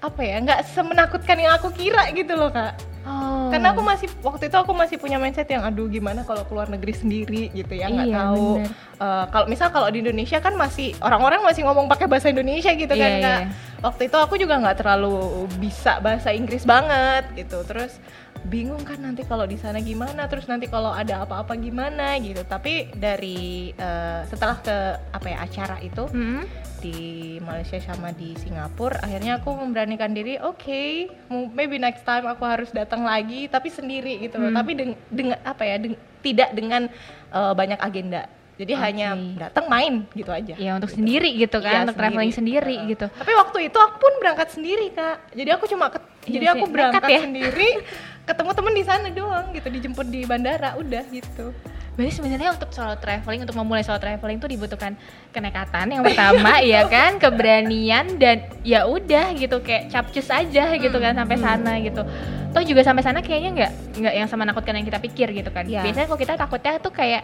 apa 0.00 0.20
ya 0.20 0.36
nggak 0.36 0.68
semenakutkan 0.68 1.40
yang 1.40 1.56
aku 1.56 1.72
kira 1.72 2.08
gitu 2.12 2.36
loh 2.36 2.52
kak. 2.52 2.76
Oh. 3.04 3.52
Karena 3.52 3.76
aku 3.76 3.84
masih 3.84 4.08
waktu 4.24 4.48
itu 4.48 4.56
aku 4.56 4.72
masih 4.72 4.96
punya 4.96 5.20
mindset 5.20 5.48
yang 5.48 5.60
aduh 5.60 5.88
gimana 5.88 6.24
kalau 6.24 6.44
keluar 6.48 6.68
negeri 6.68 6.92
sendiri 6.92 7.52
gitu 7.52 7.72
ya 7.76 7.88
nggak 7.88 8.08
Iya, 8.08 8.16
tahu. 8.16 8.48
bener. 8.64 8.70
Eh, 8.96 9.24
kalau 9.28 9.46
misal 9.48 9.68
kalau 9.68 9.88
di 9.92 10.00
Indonesia 10.00 10.40
kan 10.40 10.56
masih 10.56 10.96
orang-orang 11.04 11.44
masih 11.44 11.68
ngomong 11.68 11.84
pakai 11.84 12.08
bahasa 12.08 12.32
Indonesia 12.32 12.72
gitu 12.72 12.88
kan 12.88 13.12
Iya, 13.12 13.20
kak. 13.20 13.40
iya. 13.44 13.48
Waktu 13.84 14.08
itu 14.08 14.16
aku 14.16 14.34
juga 14.34 14.56
nggak 14.56 14.78
terlalu 14.78 15.12
bisa 15.58 16.00
bahasa 16.00 16.32
Inggris 16.32 16.64
banget 16.64 17.28
gitu 17.36 17.60
terus 17.62 18.00
bingung 18.42 18.80
kan 18.80 18.96
nanti 18.98 19.22
kalau 19.22 19.44
di 19.44 19.56
sana 19.56 19.76
gimana 19.78 20.24
terus 20.24 20.44
nanti 20.44 20.66
kalau 20.66 20.88
ada 20.88 21.20
apa-apa 21.20 21.52
gimana 21.54 22.16
gitu 22.18 22.40
tapi 22.44 22.88
dari 22.90 23.70
eh, 23.70 24.20
setelah 24.24 24.56
ke 24.58 24.76
apa 25.10 25.26
ya 25.26 25.38
acara 25.38 25.76
itu 25.80 26.04
Hmm. 26.06 26.44
di 26.78 26.96
Malaysia 27.40 27.80
sama 27.82 28.12
di 28.12 28.32
Singapura 28.34 29.00
akhirnya 29.00 29.38
aku 29.38 29.48
memberanikan 29.54 30.12
diri 30.12 30.36
oke 30.38 30.84
mu- 31.26 31.48
maybe 31.50 31.76
next 31.78 32.04
time 32.04 32.24
aku 32.24 32.44
harus 32.44 32.68
datang 32.70 33.00
lagi 33.02 33.48
tapi 33.48 33.68
sendiri 33.68 34.20
gitu 34.22 34.36
Hmm. 34.38 34.52
tapi 34.52 34.72
deng- 34.74 35.00
dengan 35.08 35.40
apa 35.42 35.62
ya 35.62 35.76
deng- 35.78 36.00
tidak 36.20 36.52
dengan 36.52 36.88
eh, 37.30 37.52
banyak 37.54 37.80
agenda 37.80 38.28
jadi 38.54 38.72
Oke. 38.72 38.82
hanya 38.82 39.08
datang 39.36 39.66
main 39.66 40.06
gitu 40.12 40.30
aja 40.30 40.54
Ya 40.54 40.74
untuk 40.74 40.86
sendiri 40.88 41.34
gitu 41.34 41.58
kan, 41.58 41.70
Iya, 41.70 41.80
untuk 41.84 41.98
traveling 41.98 42.30
sendiri 42.30 42.74
Heeh. 42.76 42.90
gitu. 42.90 43.06
tapi 43.10 43.32
waktu 43.32 43.58
itu 43.66 43.76
aku 43.76 43.96
pun 43.98 44.12
berangkat 44.18 44.48
sendiri 44.50 44.86
kak 44.90 45.16
jadi 45.32 45.50
aku 45.54 45.66
cuma 45.66 45.90
ke- 45.90 46.02
Iya 46.24 46.32
jadi 46.32 46.46
aku 46.52 46.64
berangkat 46.66 47.02
ya. 47.04 47.20
sendiri 47.20 47.68
ketemu 48.28 48.50
temen 48.50 48.72
di 48.72 48.84
sana 48.84 49.06
doang 49.10 49.46
gitu 49.50 49.68
dijemput 49.68 50.06
di 50.06 50.20
bandara 50.24 50.74
udah 50.74 51.04
gitu 51.08 51.52
Berarti 51.94 52.10
sebenarnya 52.12 52.50
untuk 52.50 52.74
solo 52.74 52.98
traveling, 52.98 53.46
untuk 53.46 53.54
memulai 53.54 53.86
solo 53.86 54.02
traveling 54.02 54.42
itu 54.42 54.50
dibutuhkan 54.50 54.98
kenekatan 55.30 55.94
yang 55.94 56.02
pertama, 56.02 56.58
ya 56.66 56.90
kan, 56.90 57.22
keberanian 57.22 58.18
dan 58.18 58.50
ya 58.66 58.82
udah 58.82 59.30
gitu 59.30 59.62
kayak 59.62 59.94
capcus 59.94 60.26
aja 60.26 60.74
gitu 60.74 60.96
kan 60.98 61.14
sampai 61.14 61.38
sana 61.38 61.78
gitu. 61.78 62.02
Toh 62.50 62.62
juga 62.66 62.82
sampai 62.82 62.98
sana 62.98 63.22
kayaknya 63.22 63.50
nggak 63.54 63.70
nggak 63.94 64.14
yang 64.16 64.26
sama 64.26 64.42
nakutkan 64.42 64.74
yang 64.74 64.82
kita 64.82 64.98
pikir 64.98 65.30
gitu 65.32 65.54
kan. 65.54 65.62
Iya. 65.64 65.86
Biasanya 65.86 66.06
kalau 66.08 66.18
kita 66.18 66.34
takutnya 66.34 66.72
tuh 66.78 66.90
kayak 66.90 67.22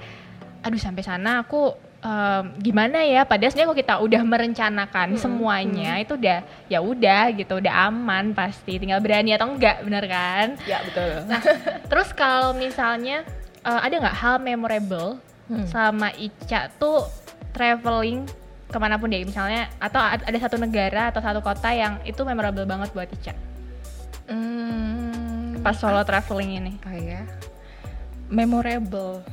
aduh 0.61 0.81
sampai 0.81 1.01
sana 1.01 1.41
aku 1.43 1.73
em, 2.01 2.45
gimana 2.61 3.01
ya? 3.05 3.25
Padahal 3.25 3.51
sebenarnya 3.53 3.69
kalau 3.73 3.81
kita 3.81 3.95
udah 4.01 4.23
merencanakan 4.25 5.09
semuanya 5.17 5.97
itu 6.01 6.17
udah 6.17 6.41
ya 6.69 6.79
udah 6.81 7.33
gitu 7.37 7.61
udah 7.61 7.89
aman 7.89 8.33
pasti. 8.33 8.77
Tinggal 8.77 9.01
berani 9.01 9.37
atau 9.37 9.49
enggak 9.53 9.81
bener 9.85 10.05
kan? 10.05 10.47
Ya 10.65 10.81
betul. 10.85 11.25
Nah, 11.29 11.41
terus 11.89 12.13
kalau 12.13 12.53
misalnya 12.53 13.25
eh, 13.61 13.81
ada 13.81 13.95
nggak 13.97 14.17
hal 14.17 14.37
memorable 14.39 15.21
Hmm. 15.51 15.67
sama 15.67 16.15
Ica 16.15 16.71
tuh 16.79 17.11
traveling 17.51 18.23
ke 18.71 18.79
mana 18.79 18.95
pun 19.03 19.11
deh? 19.11 19.27
Misalnya 19.27 19.67
atau 19.83 19.99
ada 19.99 20.39
satu 20.39 20.55
negara 20.63 21.11
atau 21.11 21.19
satu 21.19 21.43
kota 21.43 21.75
yang 21.75 21.99
itu 22.07 22.23
memorable 22.23 22.63
banget 22.63 22.95
buat 22.95 23.11
Ica? 23.11 23.35
Hmm, 24.31 25.59
pas 25.59 25.75
solo 25.75 26.07
traveling 26.07 26.63
ini. 26.63 26.73
Apa 26.79 26.95
ya 26.95 27.27
memorable 28.31 29.27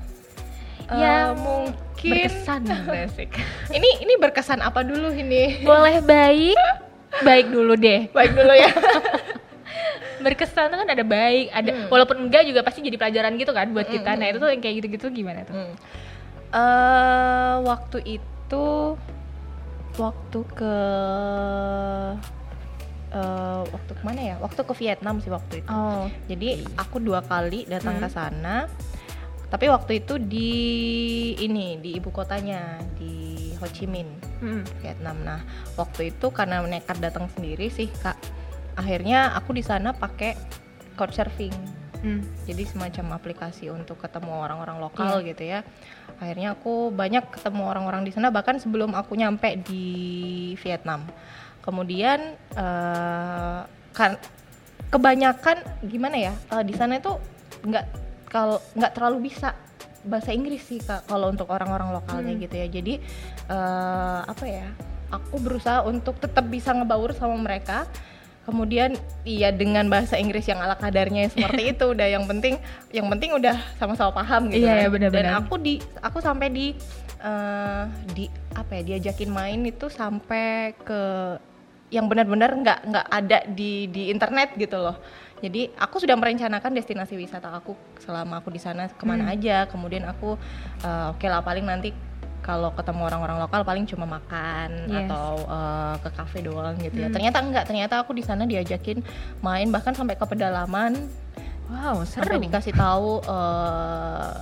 Ya, 0.87 0.95
Eh, 1.27 1.27
mungkin. 1.35 2.11
berkesan 2.15 2.63
basic. 2.85 3.29
Ini 3.77 3.89
ini 3.99 4.13
berkesan 4.15 4.59
apa 4.59 4.81
dulu 4.81 5.11
ini? 5.11 5.59
Boleh 5.61 5.99
baik 5.99 6.55
baik 7.19 7.49
dulu 7.49 7.73
deh. 7.73 8.07
Baik 8.15 8.31
dulu 8.31 8.53
ya. 8.53 8.69
Berkesan 10.23 10.69
tuh 10.69 10.77
kan 10.77 10.87
ada 10.87 11.01
baik 11.01 11.49
ada 11.51 11.87
walaupun 11.87 12.17
enggak 12.19 12.43
juga 12.43 12.61
pasti 12.61 12.79
jadi 12.79 12.95
pelajaran 12.95 13.35
gitu 13.35 13.51
kan 13.51 13.69
buat 13.69 13.85
kita. 13.85 14.13
Nah 14.13 14.27
itu 14.27 14.37
tuh 14.37 14.47
yang 14.47 14.59
kayak 14.59 14.75
gitu-gitu 14.79 15.07
gimana 15.13 15.43
tuh? 15.43 15.53
Hmm. 15.53 15.73
Eh, 16.47 17.55
waktu 17.63 17.97
itu 18.15 18.67
waktu 19.95 20.39
ke 20.53 20.75
eh, 23.09 23.61
waktu 23.65 23.91
ke 23.93 24.03
mana 24.03 24.21
ya? 24.21 24.35
Waktu 24.37 24.61
ke 24.61 24.73
Vietnam 24.73 25.19
sih 25.19 25.29
waktu 25.29 25.61
itu. 25.61 25.69
Oh. 25.69 26.05
Jadi 26.27 26.63
aku 26.75 26.97
dua 26.99 27.19
kali 27.21 27.65
datang 27.65 27.97
Hmm. 27.97 28.03
ke 28.03 28.09
sana 28.09 28.55
tapi 29.47 29.71
waktu 29.71 30.03
itu 30.03 30.19
di 30.19 30.51
ini 31.39 31.79
di 31.79 31.95
ibu 31.95 32.11
kotanya 32.11 32.83
di 32.99 33.37
Ho 33.57 33.65
Chi 33.71 33.87
Minh 33.87 34.11
mm. 34.43 34.83
Vietnam. 34.83 35.17
Nah, 35.23 35.41
waktu 35.79 36.13
itu 36.13 36.29
karena 36.29 36.61
nekat 36.63 36.99
datang 36.99 37.31
sendiri 37.31 37.71
sih, 37.71 37.89
Kak. 37.89 38.19
Akhirnya 38.77 39.33
aku 39.33 39.57
di 39.57 39.63
sana 39.65 39.95
pakai 39.95 40.37
couchsurfing. 40.99 41.55
Hmm. 41.97 42.21
Jadi 42.45 42.61
semacam 42.69 43.17
aplikasi 43.17 43.73
untuk 43.73 43.97
ketemu 43.97 44.29
orang-orang 44.29 44.77
lokal 44.77 45.25
gitu 45.25 45.49
ya. 45.49 45.65
Akhirnya 46.21 46.53
aku 46.53 46.93
banyak 46.93 47.25
ketemu 47.33 47.65
orang-orang 47.65 48.05
di 48.05 48.13
sana 48.13 48.29
bahkan 48.29 48.61
sebelum 48.61 48.93
aku 48.93 49.17
nyampe 49.17 49.57
di 49.65 50.53
Vietnam. 50.61 51.09
Kemudian 51.65 52.37
eh, 52.53 53.59
kan 53.97 54.11
kebanyakan 54.93 55.57
gimana 55.89 56.17
ya? 56.21 56.33
eh, 56.53 56.63
di 56.69 56.77
sana 56.77 57.01
itu 57.01 57.17
nggak 57.65 58.06
kalau 58.27 58.59
nggak 58.73 58.91
terlalu 58.91 59.27
bisa 59.27 59.55
bahasa 60.03 60.31
Inggris 60.31 60.63
sih 60.63 60.79
kak 60.79 61.03
kalau 61.05 61.27
untuk 61.27 61.47
orang-orang 61.47 61.91
lokalnya 61.91 62.31
Hmm. 62.31 62.41
gitu 62.41 62.55
ya 62.55 62.67
jadi 62.69 62.93
eh, 63.47 64.19
apa 64.23 64.45
ya 64.45 64.67
aku 65.07 65.35
berusaha 65.37 65.83
untuk 65.83 66.15
tetap 66.17 66.45
bisa 66.45 66.71
ngebaur 66.71 67.11
sama 67.11 67.35
mereka 67.35 67.87
kemudian 68.43 68.95
iya 69.23 69.51
dengan 69.51 69.87
bahasa 69.87 70.15
Inggris 70.15 70.47
yang 70.47 70.59
ala 70.59 70.75
kadarnya 70.75 71.27
seperti 71.27 71.61
itu 71.75 71.85
udah 71.91 72.07
yang 72.07 72.23
penting 72.23 72.55
yang 72.89 73.07
penting 73.07 73.35
udah 73.35 73.55
sama-sama 73.75 74.11
paham 74.13 74.47
gitu 74.47 74.63
Iya, 74.63 74.71
kan. 74.71 74.79
iya, 74.79 74.87
benar-benar. 74.87 75.23
dan 75.27 75.35
aku 75.37 75.55
di 75.57 75.73
aku 75.99 76.17
sampai 76.19 76.47
di 76.47 76.67
eh, 77.19 77.83
di 78.13 78.25
apa 78.53 78.71
ya 78.73 78.95
diajakin 78.95 79.27
main 79.27 79.59
itu 79.61 79.87
sampai 79.87 80.71
ke 80.77 81.01
yang 81.87 82.07
benar-benar 82.07 82.51
nggak 82.51 82.79
nggak 82.85 83.07
ada 83.09 83.37
di 83.47 83.87
di 83.87 84.07
internet 84.07 84.55
gitu 84.55 84.75
loh 84.77 84.95
jadi 85.37 85.69
aku 85.75 86.01
sudah 86.01 86.13
merencanakan 86.13 86.73
destinasi 86.73 87.13
wisata 87.13 87.49
aku 87.51 87.73
selama 87.97 88.41
aku 88.41 88.49
di 88.49 88.57
sana 88.57 88.89
ke 88.89 89.03
mana 89.03 89.29
Hmm. 89.29 89.33
aja 89.37 89.57
kemudian 89.67 90.03
aku 90.03 90.33
eh, 90.81 91.11
oke 91.11 91.25
lah 91.25 91.41
paling 91.41 91.63
nanti 91.63 91.93
kalau 92.37 92.71
ketemu 92.71 93.01
orang-orang 93.03 93.37
lokal 93.37 93.61
paling 93.61 93.83
cuma 93.83 94.07
makan 94.07 94.87
Yes. 94.87 95.05
atau 95.05 95.29
eh, 95.43 95.95
ke 95.99 96.09
kafe 96.11 96.39
doang 96.41 96.75
gitu 96.79 96.97
ya 96.97 97.07
Hmm. 97.09 97.15
ternyata 97.15 97.37
enggak 97.39 97.63
ternyata 97.65 98.01
aku 98.01 98.11
di 98.11 98.23
sana 98.23 98.43
diajakin 98.43 99.03
main 99.39 99.67
bahkan 99.69 99.93
sampai 99.93 100.15
ke 100.15 100.25
pedalaman 100.25 100.95
wow 101.67 102.01
sampai 102.01 102.39
dikasih 102.39 102.73
tahu 102.73 103.21
eh, 103.21 104.33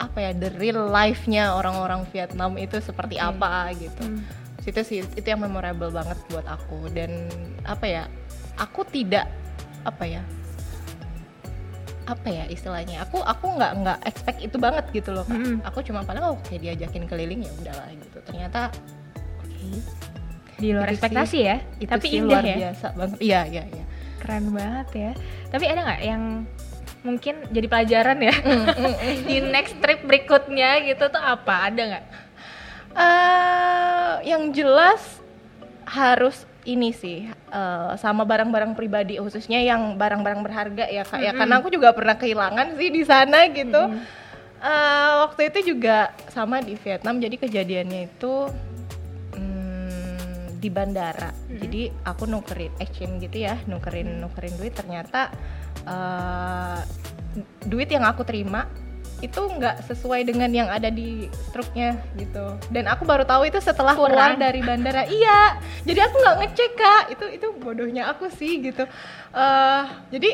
apa 0.00 0.16
ya 0.16 0.30
the 0.32 0.48
real 0.56 0.88
life-nya 0.88 1.52
orang-orang 1.52 2.08
Vietnam 2.08 2.56
itu 2.56 2.80
seperti 2.80 3.20
Oke. 3.20 3.36
apa 3.36 3.52
gitu 3.74 4.04
Hmm. 4.04 4.22
itu 4.60 4.80
sih 4.84 5.00
itu 5.02 5.26
yang 5.26 5.40
memorable 5.40 5.90
banget 5.90 6.20
buat 6.28 6.44
aku 6.44 6.92
dan 6.92 7.26
apa 7.64 7.84
ya 7.84 8.04
aku 8.54 8.84
tidak 8.86 9.24
apa 9.82 10.04
ya 10.04 10.22
apa 12.04 12.26
ya 12.26 12.42
istilahnya 12.46 13.00
aku 13.00 13.22
aku 13.22 13.54
nggak 13.54 13.72
nggak 13.78 13.98
expect 14.02 14.38
itu 14.40 14.56
banget 14.56 14.82
gitu 14.90 15.10
loh 15.10 15.22
Kak. 15.22 15.30
Mm-mm. 15.32 15.62
aku 15.62 15.78
cuma 15.80 16.02
paling 16.02 16.18
oh 16.20 16.34
kayak 16.42 16.60
diajakin 16.64 17.06
keliling 17.06 17.40
ya 17.40 17.52
udahlah 17.54 17.86
gitu. 17.92 18.18
Ternyata 18.20 18.74
oke. 19.38 19.68
Di 20.58 20.74
luar 20.74 20.90
Itu 20.90 20.98
ekspektasi 20.98 21.30
sih- 21.32 21.46
ya? 21.46 21.56
itu 21.78 21.88
tapi 21.88 22.04
sih 22.04 22.18
indah 22.18 22.28
luar 22.36 22.44
ya? 22.44 22.56
biasa 22.58 22.86
banget. 22.92 23.18
Iya 23.20 23.40
iya 23.46 23.62
iya. 23.64 23.84
Keren 24.18 24.44
banget 24.50 24.88
ya. 24.92 25.12
Tapi 25.48 25.64
ada 25.64 25.80
nggak 25.86 26.00
yang 26.02 26.22
mungkin 27.00 27.34
jadi 27.48 27.66
pelajaran 27.70 28.18
ya? 28.20 28.34
Di 29.30 29.36
next 29.46 29.78
trip 29.78 30.02
berikutnya 30.02 30.82
gitu 30.84 31.04
tuh 31.06 31.22
apa? 31.22 31.70
Ada 31.70 31.82
nggak? 31.86 32.04
Eh 32.92 34.14
yang 34.26 34.50
jelas 34.50 35.22
harus 35.86 36.42
ini 36.70 36.94
sih 36.94 37.26
eh, 37.30 37.90
sama 37.98 38.22
barang-barang 38.22 38.78
pribadi 38.78 39.18
khususnya 39.18 39.58
yang 39.58 39.98
barang-barang 39.98 40.40
berharga 40.46 40.84
ya 40.86 41.02
kak 41.02 41.18
ya. 41.18 41.30
Mm-mm. 41.30 41.38
karena 41.42 41.54
aku 41.58 41.68
juga 41.74 41.88
pernah 41.90 42.14
kehilangan 42.14 42.78
sih 42.78 42.90
di 42.94 43.02
sana 43.02 43.50
gitu. 43.50 43.82
Eh, 44.60 45.10
waktu 45.24 45.48
itu 45.48 45.72
juga 45.72 46.12
sama 46.28 46.60
di 46.60 46.76
Vietnam 46.76 47.16
jadi 47.16 47.36
kejadiannya 47.40 48.00
itu 48.12 48.34
mm, 49.32 50.60
di 50.60 50.68
bandara. 50.68 51.32
Jadi 51.48 51.88
aku 52.04 52.28
nukerin 52.28 52.68
exchange 52.76 53.24
gitu 53.24 53.48
ya 53.48 53.56
nukerin 53.64 54.20
nukerin 54.20 54.52
duit. 54.60 54.76
Ternyata 54.76 55.32
eh, 55.88 56.80
duit 57.64 57.88
yang 57.88 58.04
aku 58.04 58.20
terima 58.28 58.68
itu 59.20 59.36
nggak 59.36 59.84
sesuai 59.84 60.24
dengan 60.24 60.48
yang 60.48 60.68
ada 60.68 60.88
di 60.88 61.28
struknya 61.48 62.00
gitu. 62.16 62.56
Dan 62.72 62.88
aku 62.88 63.04
baru 63.04 63.24
tahu 63.24 63.44
itu 63.46 63.60
setelah 63.60 63.92
keluar 63.92 64.36
Kurang. 64.36 64.40
dari 64.40 64.60
bandara. 64.60 65.04
Iya. 65.12 65.60
Jadi 65.84 66.00
aku 66.00 66.16
nggak 66.18 66.36
ngecek 66.40 66.70
kak. 66.74 67.02
Itu 67.12 67.24
itu 67.28 67.46
bodohnya 67.56 68.08
aku 68.08 68.32
sih 68.32 68.64
gitu. 68.64 68.88
Eh 69.32 69.82
jadi 70.08 70.30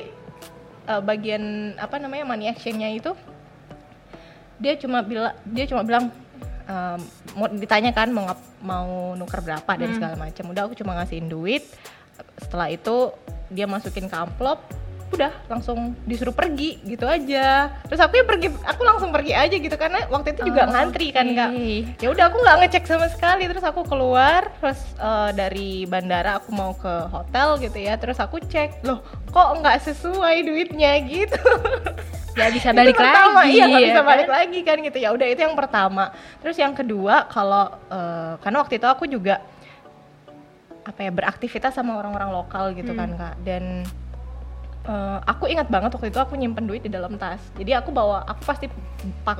eh, 0.86 1.02
bagian 1.02 1.42
apa 1.76 1.98
namanya 1.98 2.24
money 2.24 2.46
exchange-nya 2.46 2.94
itu 2.94 3.12
dia 4.56 4.78
cuma 4.78 5.02
bilang 5.02 5.34
dia 5.44 5.66
cuma 5.66 5.82
bilang 5.82 6.08
mau 7.38 7.46
ditanya 7.46 7.94
kan 7.94 8.10
mau 8.10 8.26
mau 8.58 9.14
nuker 9.14 9.38
berapa 9.38 9.70
dan 9.78 9.86
Hmm. 9.86 9.96
segala 9.98 10.14
macam. 10.18 10.44
Udah 10.50 10.62
aku 10.66 10.74
cuma 10.74 10.98
ngasihin 10.98 11.26
duit. 11.26 11.62
Setelah 12.38 12.70
itu 12.70 13.14
dia 13.50 13.66
masukin 13.66 14.10
ke 14.10 14.16
amplop 14.16 14.58
udah 15.06 15.30
langsung 15.46 15.94
disuruh 16.02 16.30
pergi 16.30 16.82
gitu 16.82 17.06
aja. 17.06 17.70
Terus 17.84 18.00
aku 18.00 18.14
ya 18.14 18.24
pergi 18.24 18.48
aku 18.58 18.82
langsung 18.82 19.10
pergi 19.10 19.32
aja 19.32 19.54
gitu 19.54 19.72
karena 19.72 20.02
waktu 20.06 20.34
itu 20.34 20.42
juga 20.44 20.66
Oh, 20.66 20.72
ngantri 20.72 21.08
kan 21.08 21.24
oke. 21.24 21.36
kak 21.36 21.50
ya 21.96 22.08
udah 22.10 22.24
aku 22.26 22.36
nggak 22.38 22.56
ngecek 22.60 22.84
sama 22.84 23.06
sekali. 23.06 23.46
Terus 23.46 23.62
aku 23.62 23.80
keluar 23.82 24.50
terus 24.58 24.76
eh, 24.96 25.30
dari 25.32 25.70
bandara 25.84 26.36
aku 26.36 26.50
mau 26.50 26.74
ke 26.74 26.90
hotel 27.08 27.56
gitu 27.60 27.78
ya. 27.78 27.94
Terus 27.94 28.18
aku 28.18 28.40
cek 28.40 28.82
loh 28.82 28.98
kok 29.26 29.48
nggak 29.56 29.78
sesuai 29.84 30.42
duitnya 30.42 30.92
gitu. 31.02 31.38
Nggak 32.36 32.52
bisa 32.52 32.68
balik 32.68 33.00
pertama, 33.00 33.40
lagi 33.40 33.56
iya 33.56 33.64
nggak 33.64 33.80
ya 33.80 33.86
bisa 33.88 33.96
kan? 33.96 34.10
balik 34.12 34.28
lagi 34.28 34.60
kan 34.60 34.76
gitu. 34.84 34.98
Ya 35.00 35.08
udah 35.08 35.24
itu 35.24 35.40
yang 35.40 35.56
pertama. 35.56 36.12
Terus 36.44 36.60
yang 36.60 36.76
kedua 36.76 37.24
kalau 37.26 37.64
eh, 37.88 38.32
karena 38.44 38.58
waktu 38.60 38.76
itu 38.76 38.84
aku 38.84 39.08
juga 39.08 39.40
apa 40.84 41.00
ya 41.00 41.08
beraktivitas 41.08 41.72
sama 41.72 41.96
orang-orang 41.96 42.30
lokal 42.30 42.70
gitu 42.70 42.92
Hmm. 42.92 43.00
kan 43.00 43.10
kak. 43.16 43.34
Dan 43.40 43.88
eh, 44.84 45.18
aku 45.22 45.46
ingat 45.46 45.66
banget 45.66 45.90
waktu 45.90 46.08
itu 46.08 46.18
aku 46.18 46.34
nyimpen 46.34 46.64
duit 46.64 46.80
di 46.80 46.88
dalam 46.88 47.16
tas. 47.16 47.40
Jadi 47.54 47.72
aku 47.72 47.90
bawa 47.90 48.22
aku 48.22 48.42
pasti 48.42 48.66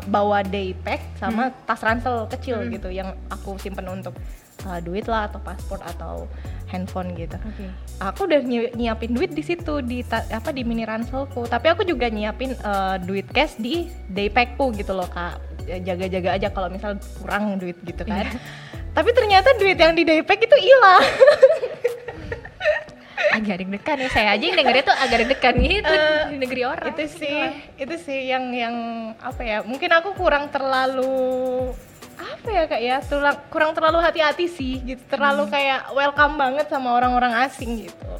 bawa 0.06 0.40
day 0.42 0.72
pack 0.74 1.00
sama 1.16 1.52
tas 1.62 1.78
ransel 1.78 2.24
kecil 2.26 2.58
Hmm. 2.58 2.70
gitu 2.70 2.88
yang 2.88 3.12
aku 3.28 3.54
simpen 3.56 3.84
untuk 3.86 4.16
eh, 4.62 4.80
duit 4.80 5.04
lah 5.04 5.26
atau 5.26 5.38
paspor 5.38 5.78
atau 5.80 6.24
handphone 6.66 7.14
gitu. 7.14 7.36
Oke. 7.38 7.68
aku 7.98 8.26
udah 8.26 8.40
nyi- 8.42 8.72
nyiapin 8.72 9.08
duit 9.10 9.30
di 9.30 9.40
situ 9.40 9.80
di 9.80 10.02
apa 10.10 10.50
di 10.50 10.60
mini 10.60 10.82
ranselku. 10.82 11.44
Tapi 11.44 11.66
aku 11.68 11.82
juga 11.82 12.06
nyiapin 12.06 12.52
eh, 12.52 12.96
duit 13.00 13.28
cash 13.28 13.56
di 13.56 13.86
daypackku 14.06 14.72
gitu 14.72 14.92
loh 14.92 15.06
kak. 15.06 15.38
Ya, 15.66 15.82
jaga-jaga 15.84 16.30
aja 16.32 16.48
kalau 16.48 16.68
misal 16.68 16.94
kurang 17.18 17.56
duit 17.56 17.74
gitu 17.80 18.02
kan. 18.02 18.30
Tapi 18.92 19.10
ternyata 19.12 19.50
duit 19.54 19.74
yang 19.74 19.92
di 19.92 20.02
daypack 20.02 20.40
itu 20.40 20.56
hilang 20.56 21.02
agak 23.28 23.54
deg-degan 23.58 23.96
ya 23.98 24.08
saya 24.08 24.28
aja 24.32 24.44
yang 24.44 24.56
dengernya 24.56 24.84
tuh 24.84 24.96
agak 24.96 25.16
deg-degan 25.20 25.54
gitu 25.58 25.88
Eh, 25.88 26.22
di 26.26 26.36
negeri 26.36 26.62
orang 26.62 26.86
itu 26.88 27.04
sih 27.08 27.38
itu 27.76 27.94
sih 27.98 28.20
yang 28.26 28.44
yang 28.50 28.74
apa 29.16 29.40
ya 29.40 29.58
mungkin 29.62 29.90
aku 29.90 30.12
kurang 30.12 30.48
terlalu 30.48 31.70
apa 32.16 32.48
ya 32.48 32.62
kak 32.64 32.80
ya 32.80 32.96
tulang- 33.02 33.42
kurang 33.46 33.70
terlalu 33.70 34.00
hati-hati 34.00 34.46
sih 34.46 34.80
gitu. 34.82 35.02
Terlalu 35.06 35.46
kayak 35.48 35.92
welcome 35.92 36.34
banget 36.34 36.66
sama 36.66 36.92
orang-orang 36.92 37.44
asing 37.44 37.84
gitu. 37.84 38.12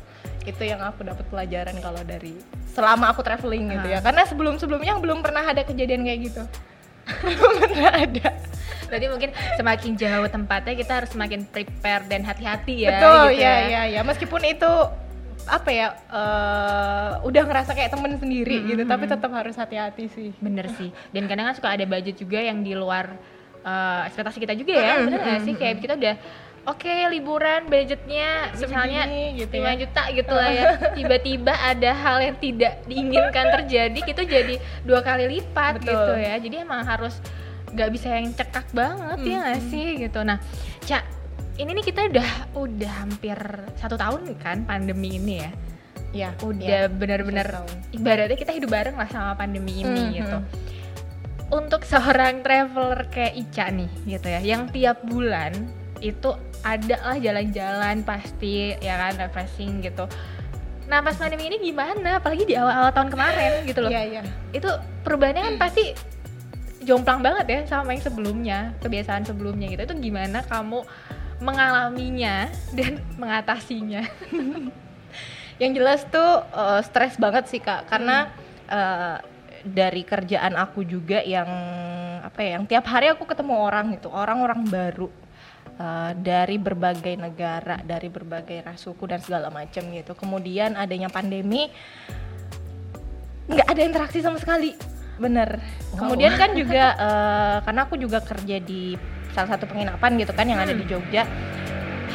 Itu 0.44 0.62
yang 0.62 0.78
aku 0.80 1.00
dapat 1.02 1.24
pelajaran 1.24 1.74
kalau 1.76 2.02
dari 2.02 2.36
selama 2.68 3.08
aku 3.08 3.24
traveling 3.24 3.72
gitu 3.72 3.88
ya. 3.88 3.98
Karena 3.98 4.22
sebelum 4.22 4.60
sebelumnya 4.60 4.94
belum 4.94 5.24
pernah 5.24 5.42
ada 5.42 5.64
kejadian 5.64 6.04
kayak 6.04 6.20
gitu. 6.28 6.42
Belum 7.22 7.52
pernah 7.56 7.92
ada 7.96 8.28
Berarti 8.86 9.06
mungkin 9.10 9.30
semakin 9.58 9.92
jauh 9.94 10.28
tempatnya 10.30 10.74
kita 10.74 10.92
harus 11.02 11.10
semakin 11.10 11.40
prepare 11.46 12.04
dan 12.06 12.22
hati-hati 12.22 12.86
ya. 12.86 12.98
betul 12.98 13.34
gitu 13.34 13.42
ya 13.42 13.54
ya 13.66 13.82
ya 13.98 14.00
meskipun 14.06 14.42
itu 14.46 14.72
apa 15.46 15.70
ya 15.70 15.86
eh, 16.10 17.10
udah 17.22 17.42
ngerasa 17.46 17.70
kayak 17.70 17.94
temen 17.94 18.18
sendiri 18.18 18.66
gitu 18.66 18.82
tapi 18.82 19.06
tetap 19.06 19.30
harus 19.30 19.54
hati-hati 19.54 20.10
sih 20.10 20.30
Bener 20.42 20.66
sih. 20.74 20.90
Dan 21.14 21.30
kadang 21.30 21.46
kan 21.50 21.54
suka 21.54 21.70
ada 21.70 21.86
budget 21.86 22.18
juga 22.18 22.42
yang 22.42 22.66
di 22.66 22.74
luar 22.74 23.14
eh, 23.62 24.00
ekspektasi 24.10 24.38
kita 24.42 24.54
juga 24.58 24.74
ya. 24.74 24.94
Bener 25.06 25.20
gak 25.22 25.40
sih? 25.46 25.54
Kayak 25.54 25.76
kita 25.82 25.94
udah 25.94 26.16
Oke 26.66 26.90
liburan 26.90 27.70
budgetnya 27.70 28.50
misalnya 28.50 29.06
Segini 29.06 29.38
gitu 29.38 29.54
5 29.54 29.62
ya. 29.62 29.72
juta 29.86 30.02
gitu 30.10 30.34
lah 30.34 30.50
ya 30.50 30.66
Tiba-tiba 30.98 31.54
ada 31.54 31.90
hal 31.94 32.16
yang 32.18 32.36
tidak 32.42 32.82
diinginkan 32.90 33.46
terjadi 33.62 34.00
Itu 34.02 34.22
jadi 34.26 34.58
dua 34.82 34.98
kali 34.98 35.30
lipat 35.30 35.78
Betul. 35.78 35.94
gitu 35.94 36.12
ya 36.18 36.34
Jadi 36.42 36.56
emang 36.66 36.82
harus 36.82 37.22
nggak 37.76 37.90
bisa 37.92 38.08
yang 38.08 38.32
cekak 38.32 38.66
banget 38.72 39.18
ya 39.22 39.36
nggak 39.44 39.60
sih 39.68 39.86
gitu 40.00 40.24
Nah 40.24 40.40
Cak 40.82 41.04
ini 41.56 41.70
nih 41.72 41.84
kita 41.84 42.08
udah 42.08 42.28
udah 42.56 42.92
hampir 43.04 43.38
satu 43.76 43.96
tahun 43.96 44.32
kan 44.40 44.64
pandemi 44.64 45.20
ini 45.20 45.44
ya 45.44 45.50
ya 46.16 46.28
udah 46.40 46.64
ya, 46.64 46.82
benar-benar 46.88 47.68
ibaratnya 47.92 48.36
kita 48.40 48.56
hidup 48.56 48.72
bareng 48.72 48.96
lah 48.96 49.08
sama 49.12 49.36
pandemi 49.36 49.84
ini 49.84 50.00
Mhm. 50.00 50.12
gitu. 50.16 50.38
Untuk 51.46 51.84
seorang 51.84 52.42
traveler 52.42 53.06
kayak 53.12 53.34
Ica 53.36 53.66
nih 53.70 53.90
gitu 54.08 54.26
ya, 54.26 54.40
yang 54.40 54.66
tiap 54.72 55.04
bulan 55.04 55.52
itu 56.00 56.32
ada 56.64 56.96
lah 57.04 57.16
jalan-jalan 57.20 58.02
pasti 58.02 58.74
ya 58.80 58.98
kan 58.98 59.14
refreshing 59.20 59.84
gitu. 59.84 60.08
Nah 60.88 61.02
pas 61.02 61.14
pandemi 61.14 61.46
ini 61.46 61.60
gimana? 61.62 62.18
Apalagi 62.18 62.48
di 62.48 62.54
awal-awal 62.58 62.90
tahun 62.90 63.10
kemarin 63.14 63.52
gitu 63.62 63.78
loh. 63.84 63.90
Iya, 63.90 64.02
iya. 64.08 64.22
Itu 64.50 64.70
perubahannya 65.06 65.42
kan 65.42 65.54
pasti 65.60 65.94
jomplang 66.86 67.20
banget 67.20 67.46
ya 67.50 67.60
sama 67.66 67.92
yang 67.92 68.04
sebelumnya, 68.06 68.58
kebiasaan 68.80 69.26
sebelumnya 69.26 69.66
gitu. 69.74 69.82
Itu 69.90 69.96
gimana 69.98 70.46
kamu 70.46 70.86
mengalaminya 71.42 72.48
dan 72.72 73.02
mengatasinya? 73.18 74.06
Yang 75.62 75.72
jelas 75.80 76.00
tuh 76.08 76.44
eh, 76.46 76.80
stres 76.86 77.16
banget 77.16 77.48
sih 77.50 77.60
kak, 77.60 77.88
karena 77.90 78.30
eh, 78.68 79.18
dari 79.66 80.06
kerjaan 80.06 80.54
aku 80.54 80.86
juga 80.86 81.18
yang 81.24 81.48
apa 82.22 82.38
ya, 82.44 82.60
yang 82.60 82.64
tiap 82.70 82.86
hari 82.86 83.10
aku 83.10 83.26
ketemu 83.26 83.54
orang 83.56 83.96
gitu, 83.96 84.12
orang-orang 84.12 84.68
baru 84.68 85.08
eh, 85.80 86.12
dari 86.20 86.60
berbagai 86.60 87.16
negara, 87.16 87.80
dari 87.80 88.12
berbagai 88.12 88.68
ras 88.68 88.84
suku 88.84 89.08
dan 89.08 89.24
segala 89.24 89.48
macam 89.48 89.80
gitu. 89.96 90.12
Kemudian 90.12 90.76
adanya 90.76 91.08
pandemi, 91.08 91.72
nggak 93.48 93.68
ada 93.72 93.80
interaksi 93.80 94.20
sama 94.20 94.36
sekali, 94.36 94.76
bener. 95.16 95.60
Kemudian 95.96 96.36
kan 96.36 96.54
juga 96.60 96.84
eh, 96.96 97.56
karena 97.64 97.80
aku 97.84 97.94
juga 98.00 98.18
kerja 98.24 98.56
di 98.60 98.96
salah 99.36 99.52
satu 99.52 99.68
penginapan 99.68 100.16
gitu 100.16 100.32
kan 100.32 100.48
yang 100.48 100.60
ada 100.64 100.72
di 100.72 100.84
Jogja 100.88 101.28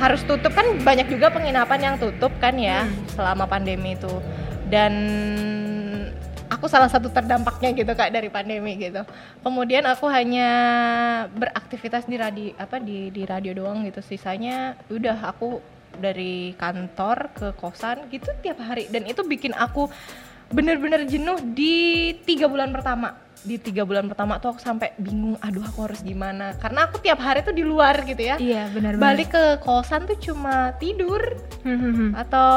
harus 0.01 0.25
tutup 0.25 0.49
kan 0.57 0.65
banyak 0.81 1.13
juga 1.13 1.29
penginapan 1.29 1.93
yang 1.93 1.95
tutup 2.01 2.33
kan 2.41 2.57
ya 2.57 2.89
selama 3.13 3.45
pandemi 3.45 3.93
itu. 3.93 4.09
Dan 4.71 4.93
aku 6.51 6.65
salah 6.65 6.89
satu 6.89 7.13
terdampaknya 7.13 7.75
gitu 7.77 7.93
kak 7.93 8.09
dari 8.09 8.33
pandemi 8.33 8.81
gitu. 8.81 9.05
Kemudian 9.45 9.85
aku 9.85 10.09
hanya 10.09 10.49
beraktivitas 11.31 12.09
di 12.09 12.17
radio 12.17 12.49
apa 12.57 12.81
di 12.81 13.13
di 13.13 13.23
radio 13.29 13.53
doang 13.53 13.85
gitu. 13.85 14.01
Sisanya 14.01 14.73
udah 14.89 15.21
aku 15.21 15.61
dari 16.01 16.55
kantor 16.55 17.29
ke 17.35 17.47
kosan 17.59 18.09
gitu 18.09 18.31
tiap 18.41 18.57
hari. 18.63 18.89
Dan 18.89 19.05
itu 19.05 19.21
bikin 19.21 19.53
aku 19.53 19.91
bener-bener 20.51 21.03
jenuh 21.03 21.39
di 21.51 21.75
tiga 22.21 22.45
bulan 22.45 22.69
pertama. 22.69 23.15
Di 23.41 23.57
tiga 23.57 23.81
bulan 23.81 24.05
pertama 24.05 24.37
tuh 24.37 24.53
aku 24.53 24.61
sampai 24.61 24.93
bingung 24.95 25.33
aduh 25.41 25.65
aku 25.65 25.89
harus 25.89 25.99
gimana? 26.01 26.53
Karena 26.55 26.85
aku 26.85 27.01
tiap 27.01 27.17
hari 27.17 27.41
tuh 27.41 27.51
di 27.51 27.65
luar 27.65 28.05
gitu 28.05 28.21
ya. 28.21 28.37
Iya 28.37 28.69
benar 28.69 29.01
balik 29.01 29.33
ke 29.33 29.43
kosan 29.59 30.05
tuh 30.05 30.19
cuma 30.21 30.77
tidur. 30.77 31.21
Atau 32.13 32.53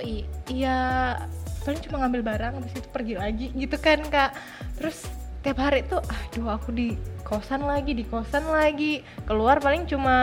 i- 0.00 0.24
iya 0.48 1.12
paling 1.60 1.84
cuma 1.84 2.00
ngambil 2.00 2.24
barang 2.24 2.52
habis 2.56 2.72
itu 2.72 2.88
pergi 2.88 3.14
lagi 3.14 3.46
gitu 3.52 3.76
kan 3.76 4.00
kak. 4.08 4.32
Terus 4.80 5.04
tiap 5.38 5.60
hari 5.60 5.84
tuh 5.84 6.00
aduh 6.00 6.56
aku 6.56 6.72
di 6.72 6.96
kosan 7.20 7.68
lagi 7.68 7.92
di 7.92 8.08
kosan 8.08 8.48
lagi. 8.48 9.04
Keluar 9.28 9.60
paling 9.60 9.84
cuma 9.84 10.16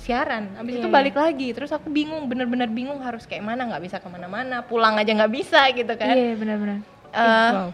siaran 0.00 0.56
habis 0.56 0.74
Iya, 0.74 0.80
itu 0.80 0.88
iya. 0.88 0.94
balik 0.94 1.14
lagi 1.14 1.48
terus 1.52 1.70
aku 1.70 1.88
bingung 1.88 2.24
bener-bener 2.24 2.66
bingung 2.66 3.00
harus 3.00 3.24
kayak 3.24 3.44
mana 3.44 3.68
nggak 3.68 3.82
bisa 3.82 3.96
ke 3.96 4.08
mana-mana 4.08 4.64
pulang 4.64 4.96
aja 4.96 5.12
nggak 5.12 5.30
bisa 5.30 5.60
gitu 5.70 5.92
kan 5.94 6.12
Iya 6.12 6.34
benar-benar. 6.34 6.78
Eh, 7.10 7.50
wow. 7.52 7.68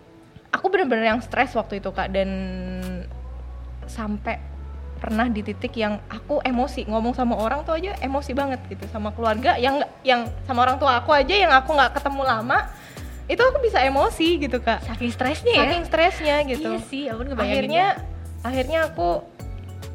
aku 0.56 0.66
bener-bener 0.68 1.06
yang 1.06 1.20
stres 1.20 1.54
waktu 1.54 1.78
itu 1.78 1.88
kak 1.88 2.10
dan 2.10 2.28
sampai 3.84 4.36
pernah 4.98 5.30
di 5.30 5.40
titik 5.40 5.70
yang 5.72 6.02
aku 6.10 6.42
emosi 6.42 6.82
ngomong 6.84 7.14
sama 7.14 7.38
orang 7.38 7.62
tuh 7.62 7.78
aja 7.78 7.94
emosi 8.02 8.34
banget 8.34 8.58
gitu 8.66 8.82
sama 8.90 9.14
keluarga 9.14 9.54
yang 9.54 9.78
yang 10.02 10.26
sama 10.42 10.66
orang 10.66 10.76
tua 10.76 10.98
aku 10.98 11.14
aja 11.14 11.30
yang 11.30 11.54
aku 11.54 11.70
nggak 11.70 11.94
ketemu 11.94 12.22
lama 12.26 12.66
itu 13.28 13.38
aku 13.38 13.62
bisa 13.62 13.78
emosi 13.78 14.42
gitu 14.42 14.58
kak 14.58 14.82
Saking 14.82 15.12
stresnya 15.14 15.52
ya. 15.54 15.62
saking 15.62 15.84
stresnya 15.86 16.36
gitu 16.42 16.70
Iya 16.74 16.82
sih, 16.82 17.04
kebayangin. 17.06 17.38
akhirnya 17.38 17.84
akhirnya 18.40 18.78
aku 18.90 19.22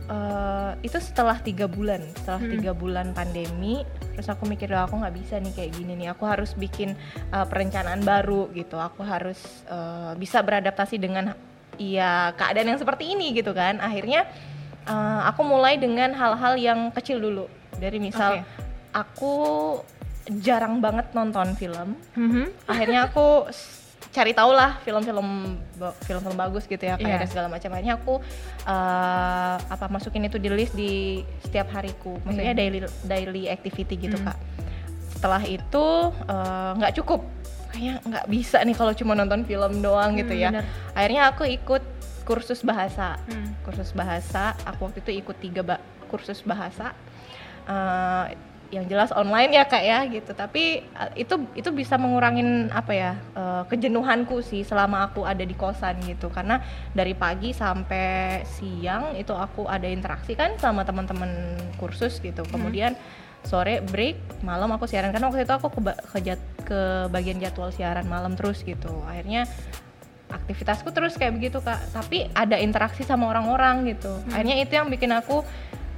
eh, 0.05 0.71
itu 0.81 0.97
setelah 0.97 1.39
tiga 1.39 1.65
bulan 1.65 2.03
setelah 2.13 2.41
Hmm. 2.41 2.51
tiga 2.51 2.71
bulan 2.71 3.11
pandemi 3.11 3.81
terus 4.13 4.27
aku 4.27 4.45
mikir 4.45 4.67
"Duh, 4.67 4.83
aku 4.83 4.99
nggak 4.99 5.15
bisa 5.15 5.35
nih 5.37 5.53
kayak 5.53 5.71
gini 5.73 5.93
nih 5.95 6.07
aku 6.11 6.23
harus 6.23 6.53
bikin 6.53 6.93
eh, 7.29 7.45
perencanaan 7.45 8.01
baru 8.01 8.51
gitu 8.51 8.75
aku 8.75 9.01
harus 9.01 9.39
eh, 9.65 10.13
bisa 10.15 10.39
beradaptasi 10.39 10.97
dengan 10.97 11.33
ya 11.75 12.31
keadaan 12.33 12.69
yang 12.69 12.79
seperti 12.79 13.11
ini 13.11 13.33
gitu 13.33 13.51
kan 13.51 13.79
akhirnya 13.79 14.27
eh, 14.83 15.21
aku 15.23 15.41
mulai 15.41 15.79
dengan 15.79 16.11
hal-hal 16.11 16.53
yang 16.55 16.91
kecil 16.91 17.17
dulu 17.17 17.47
dari 17.75 17.97
misal 17.97 18.37
Oke. 18.37 18.45
aku 18.91 19.33
jarang 20.39 20.79
banget 20.79 21.11
nonton 21.11 21.51
film 21.53 21.95
Mhm. 22.13 22.67
akhirnya 22.67 23.07
aku 23.07 23.47
cari 24.13 24.31
tahu 24.31 24.51
lah 24.51 24.77
film-film 24.79 25.57
film-film 25.99 26.35
bagus 26.35 26.63
gitu 26.63 26.79
ya 26.79 26.95
kayak 26.95 27.09
Iya. 27.09 27.17
dan 27.19 27.27
segala 27.27 27.47
macam 27.49 27.69
akhirnya 27.71 27.97
aku 27.97 28.13
eh, 28.63 29.55
apa 29.59 29.85
masukin 29.87 30.23
itu 30.23 30.37
di 30.37 30.47
list 30.47 30.73
di 30.73 30.93
setiap 31.39 31.67
hariku 31.71 32.21
maksudnya 32.21 32.53
Oke. 32.53 32.59
daily 32.59 32.79
daily 33.03 33.43
activity 33.47 33.97
gitu 33.99 34.15
Hmm. 34.15 34.29
kak 34.29 34.37
setelah 35.11 35.41
itu 35.41 35.85
eh, 36.23 36.71
nggak 36.75 36.93
cukup 36.95 37.21
kayaknya 37.67 37.93
nggak 38.03 38.25
bisa 38.27 38.57
nih 38.59 38.75
kalau 38.75 38.93
cuma 38.93 39.13
nonton 39.13 39.41
film 39.43 39.81
doang 39.81 40.13
gitu 40.13 40.29
Hmm, 40.31 40.39
ya 40.39 40.49
bener. 40.51 40.65
akhirnya 40.93 41.21
aku 41.27 41.43
ikut 41.45 41.83
kursus 42.23 42.61
bahasa 42.61 43.17
Hmm. 43.25 43.57
kursus 43.61 43.91
bahasa 43.91 44.53
aku 44.61 44.87
waktu 44.87 45.01
itu 45.01 45.11
ikut 45.17 45.37
tiga 45.37 45.61
ba- 45.61 45.81
kursus 46.05 46.39
bahasa 46.41 46.93
Eh, 47.63 48.25
yang 48.73 48.89
jelas 48.89 49.13
online 49.13 49.53
ya 49.53 49.63
kak 49.69 49.83
ya 49.85 50.01
gitu. 50.09 50.33
Tapi 50.33 50.81
eh, 50.81 51.11
itu 51.15 51.37
itu 51.53 51.69
bisa 51.69 51.95
mengurangin 52.01 52.73
apa 52.73 52.91
ya 52.91 53.11
eh, 53.37 53.63
kejenuhanku 53.69 54.41
sih 54.41 54.65
selama 54.65 55.07
aku 55.07 55.21
ada 55.23 55.45
di 55.45 55.53
kosan 55.53 56.01
gitu. 56.09 56.33
Karena 56.33 56.57
dari 56.91 57.13
pagi 57.13 57.53
sampai 57.53 58.41
siang 58.49 59.13
itu 59.13 59.31
aku 59.37 59.69
ada 59.69 59.85
interaksi 59.85 60.33
kan 60.33 60.57
sama 60.57 60.81
teman-teman 60.81 61.55
kursus 61.77 62.17
gitu. 62.17 62.41
Kemudian 62.49 62.97
sore 63.45 63.83
break 63.85 64.41
malam 64.41 64.73
aku 64.73 64.89
siaran. 64.89 65.13
Karena 65.13 65.29
waktu 65.29 65.45
itu 65.45 65.53
aku 65.53 65.69
ke, 65.69 65.81
ke, 66.09 66.17
ke 66.65 66.81
bagian 67.13 67.37
jadwal 67.37 67.69
siaran 67.69 68.09
malam 68.09 68.33
terus 68.33 68.65
gitu. 68.65 68.91
Akhirnya 69.05 69.45
aktivitasku 70.33 70.89
terus 70.89 71.13
kayak 71.13 71.37
begitu 71.37 71.61
kak. 71.61 71.77
Tapi 71.93 72.25
ada 72.33 72.57
interaksi 72.57 73.05
sama 73.05 73.29
orang-orang 73.29 73.93
gitu. 73.93 74.17
Akhirnya 74.33 74.57
itu 74.57 74.73
yang 74.73 74.89
bikin 74.89 75.13
aku 75.13 75.45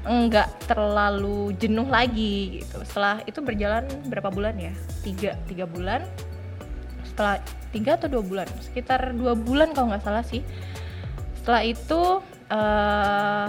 nggak 0.05 0.69
terlalu 0.69 1.51
jenuh 1.57 1.89
lagi 1.89 2.61
gitu. 2.61 2.77
Setelah 2.85 3.25
itu 3.25 3.41
berjalan 3.41 3.83
berapa 4.05 4.29
bulan 4.29 4.53
ya? 4.55 4.73
Tiga 5.01 5.33
tiga 5.45 5.65
bulan. 5.65 6.05
Setelah 7.03 7.41
tiga 7.73 7.97
atau 7.97 8.07
dua 8.07 8.21
bulan? 8.21 8.47
Sekitar 8.61 9.11
dua 9.11 9.33
bulan 9.33 9.73
kalau 9.73 9.89
nggak 9.89 10.05
salah 10.05 10.21
sih. 10.21 10.45
Setelah 11.41 11.61
itu 11.61 12.01
eh 12.45 13.47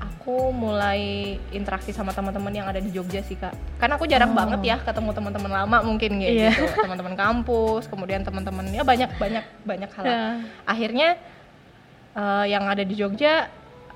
aku 0.00 0.50
mulai 0.50 1.36
interaksi 1.52 1.92
sama 1.92 2.08
teman-teman 2.10 2.48
yang 2.48 2.64
ada 2.64 2.80
di 2.80 2.88
Jogja 2.88 3.20
sih 3.20 3.36
kak. 3.36 3.52
Karena 3.76 4.00
aku 4.00 4.08
jarang 4.08 4.32
Oh. 4.32 4.36
banget 4.40 4.60
ya 4.64 4.76
ketemu 4.80 5.12
teman-teman 5.12 5.52
lama 5.52 5.78
mungkin 5.84 6.16
Iya. 6.18 6.50
gitu. 6.50 6.64
Teman-teman 6.80 7.12
kampus 7.14 7.86
kemudian 7.86 8.24
teman-teman 8.24 8.64
ya 8.72 8.80
banyak 8.82 9.12
banyak 9.20 9.44
banyak 9.62 9.90
hal. 9.92 10.04
Akhirnya 10.64 11.20
eh, 12.14 12.44
yang 12.48 12.64
ada 12.64 12.80
di 12.80 12.94
Jogja 12.96 13.52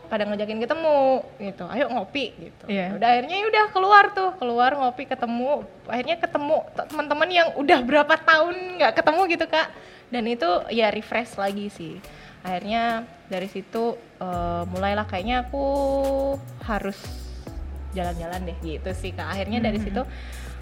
pada 0.09 0.25
ngajakin 0.25 0.59
ketemu 0.59 1.23
gitu. 1.39 1.65
Ayo 1.69 1.87
ngopi 1.93 2.33
gitu. 2.35 2.65
Iya. 2.67 2.97
udah 2.97 3.09
akhirnya 3.13 3.37
ya 3.39 3.47
udah 3.47 3.65
keluar 3.71 4.05
tuh. 4.17 4.31
Keluar 4.41 4.75
ngopi 4.75 5.05
ketemu. 5.05 5.69
Akhirnya 5.85 6.17
ketemu 6.17 6.57
teman-teman 6.75 7.29
yang 7.29 7.49
udah 7.55 7.79
berapa 7.85 8.15
tahun 8.17 8.81
nggak 8.81 8.93
ketemu 8.97 9.21
gitu 9.37 9.47
kak. 9.47 9.69
Dan 10.09 10.25
itu 10.25 10.49
ya 10.73 10.89
refresh 10.89 11.37
lagi 11.37 11.69
sih. 11.69 12.01
Akhirnya 12.41 13.05
dari 13.29 13.47
situ 13.53 13.95
eh, 14.19 14.63
mulailah 14.67 15.05
kayaknya 15.05 15.45
aku 15.47 15.67
harus 16.65 16.97
jalan-jalan 17.93 18.49
deh 18.49 18.59
gitu 18.65 18.91
sih 18.97 19.13
kak. 19.13 19.37
Akhirnya 19.37 19.61
dari 19.61 19.79
situ 19.79 20.03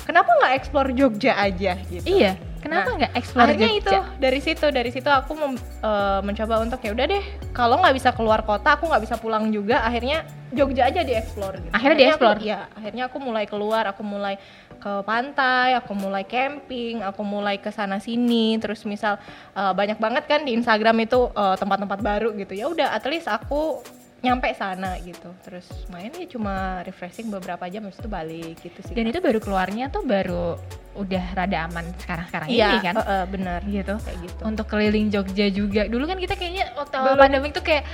kenapa 0.06 0.30
nggak 0.32 0.52
explore 0.54 0.90
Jogja 0.90 1.34
aja 1.34 1.74
gitu 1.84 2.06
Iya, 2.06 2.32
kenapa 2.58 2.88
Nah, 2.88 2.96
nggak 2.96 3.12
explore 3.14 3.46
akhirnya 3.48 3.68
Jogja? 3.68 3.80
itu 3.82 3.96
dari 4.16 4.40
situ 4.40 4.66
dari 4.70 4.90
situ 4.90 5.08
aku 5.08 5.32
mem- 5.34 5.58
eh, 5.58 6.20
mencoba 6.22 6.54
untuk 6.60 6.78
ya 6.78 6.90
udah 6.92 7.06
deh 7.06 7.24
kalau 7.50 7.76
nggak 7.76 7.94
bisa 7.94 8.10
keluar 8.10 8.40
kota 8.40 8.72
aku 8.72 8.86
nggak 8.86 9.02
bisa 9.02 9.16
pulang 9.16 9.50
juga 9.50 9.82
akhirnya 9.82 10.22
Jogja 10.48 10.86
aja 10.86 11.02
dieksplor 11.02 11.58
gitu 11.58 11.72
Akhirnya 11.72 11.92
aku- 11.92 12.02
dieksplor? 12.22 12.36
iya 12.40 12.70
akhirnya 12.72 13.02
aku 13.04 13.18
mulai 13.18 13.44
keluar 13.44 13.84
aku 13.84 14.00
mulai 14.00 14.38
ke 14.76 14.92
pantai 15.02 15.74
aku 15.74 15.92
mulai 15.92 16.22
camping 16.22 17.00
aku 17.00 17.24
mulai 17.24 17.56
ke 17.56 17.68
sana 17.68 17.96
sini 17.98 18.54
terus 18.56 18.84
misal 18.84 19.18
eh, 19.52 19.72
banyak 19.72 19.96
banget 19.96 20.24
kan 20.24 20.40
di 20.40 20.52
Instagram 20.52 21.02
itu 21.02 21.28
eh, 21.28 21.56
tempat-tempat 21.56 21.98
baru 21.98 22.30
gitu 22.34 22.52
ya 22.52 22.68
udah 22.68 22.92
at 22.92 23.02
least 23.04 23.26
aku 23.26 23.82
nyampe 24.26 24.50
sana 24.52 24.98
gitu 24.98 25.30
terus 25.40 25.64
main 25.86 26.10
ya 26.10 26.26
cuma 26.26 26.54
refreshing 26.82 27.28
beberapa 27.28 27.62
jam 27.66 27.82
habis 27.82 27.96
itu 27.96 28.08
balik 28.08 28.58
gitu 28.58 28.78
sih 28.82 28.92
Dan 28.92 29.06
itu 29.06 29.18
baru 29.18 29.38
keluarnya 29.38 29.86
tuh 29.86 30.02
baru 30.02 30.58
udah 30.94 31.24
rada 31.32 31.58
aman 31.64 31.86
sekarang-sekarang 31.96 32.48
iya 32.48 32.74
ini 32.74 32.78
kan? 32.82 32.94
eh, 32.96 33.04
eh, 33.06 33.24
benar 33.26 33.60
gitu. 33.62 33.94
kayak 33.94 34.18
gitu 34.18 34.40
Untuk 34.42 34.66
keliling 34.66 35.06
Jogja 35.08 35.46
juga. 35.48 35.82
Dulu 35.84 36.04
kan 36.04 36.16
kita 36.16 36.34
kayaknya 36.34 36.72
waktu 36.72 36.94
awal 36.96 37.14
Dulu. 37.14 37.22
pandemi 37.22 37.48
tuh 37.50 37.60
kayak 37.60 37.84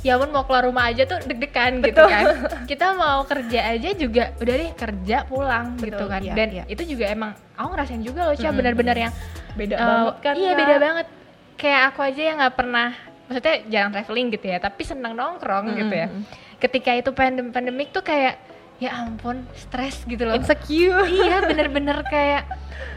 ya 0.00 0.16
ampun 0.16 0.32
mau 0.32 0.42
keluar 0.42 0.64
rumah 0.64 0.90
aja 0.90 1.04
tuh 1.04 1.22
deg-degan 1.22 1.78
gitu 1.80 2.02
kan. 2.02 2.24
Kita 2.66 2.96
mau 2.96 3.22
kerja 3.22 3.60
aja 3.70 3.90
juga 3.92 4.34
udah 4.34 4.54
deh 4.56 4.70
kerja 4.72 5.16
pulang 5.24 5.76
gitu 5.76 5.94
Betul, 5.94 6.08
kan. 6.08 6.20
iya, 6.20 6.32
Dan 6.34 6.48
iya. 6.50 6.64
itu 6.66 6.82
juga 6.88 7.04
emang 7.06 7.30
aku 7.52 7.68
ngerasain 7.70 8.02
juga 8.02 8.20
loh 8.26 8.34
Cia 8.34 8.48
Mm-mm. 8.48 8.58
benar-benar 8.58 8.96
yang 8.98 9.12
beda 9.52 9.74
eh, 9.74 9.84
banget 9.84 10.16
kan 10.18 10.34
Iya 10.34 10.48
Kak? 10.48 10.58
beda 10.58 10.76
banget. 10.80 11.06
Kayak 11.54 11.82
aku 11.86 12.00
aja 12.02 12.22
yang 12.24 12.36
nggak 12.40 12.56
pernah 12.56 12.88
maksudnya 13.32 13.64
jarang 13.66 13.90
traveling 13.90 14.28
gitu 14.28 14.46
ya, 14.46 14.58
tapi 14.58 14.84
senang 14.84 15.12
nongkrong 15.12 15.72
gitu 15.74 15.94
ya. 15.96 16.12
Ketika 16.58 16.92
itu 16.92 17.10
pandem 17.10 17.48
pandemik 17.48 17.88
tuh 17.90 18.04
kayak 18.04 18.36
ya 18.76 18.98
ampun 18.98 19.46
stres 19.54 20.02
gitu 20.02 20.22
loh. 20.22 20.34
insecure 20.34 21.06
iya 21.06 21.38
bener-bener 21.40 22.02
kayak 22.04 22.50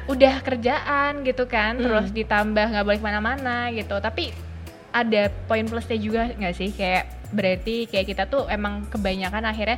udah 0.05 0.41
kerjaan 0.41 1.21
gitu 1.21 1.45
kan 1.45 1.77
Hmm. 1.77 1.85
terus 1.85 2.09
ditambah 2.09 2.65
nggak 2.67 2.81
boleh 2.83 2.97
ke 2.97 3.05
mana-mana 3.05 3.69
gitu 3.69 3.93
tapi 3.95 4.33
ada 4.89 5.29
poin 5.45 5.61
plusnya 5.61 5.93
juga 5.95 6.25
nggak 6.27 6.53
sih 6.53 6.73
kayak 6.73 7.05
berarti 7.29 7.85
kayak 7.85 8.05
kita 8.07 8.23
tuh 8.25 8.49
emang 8.49 8.89
kebanyakan 8.89 9.45
akhirnya 9.45 9.77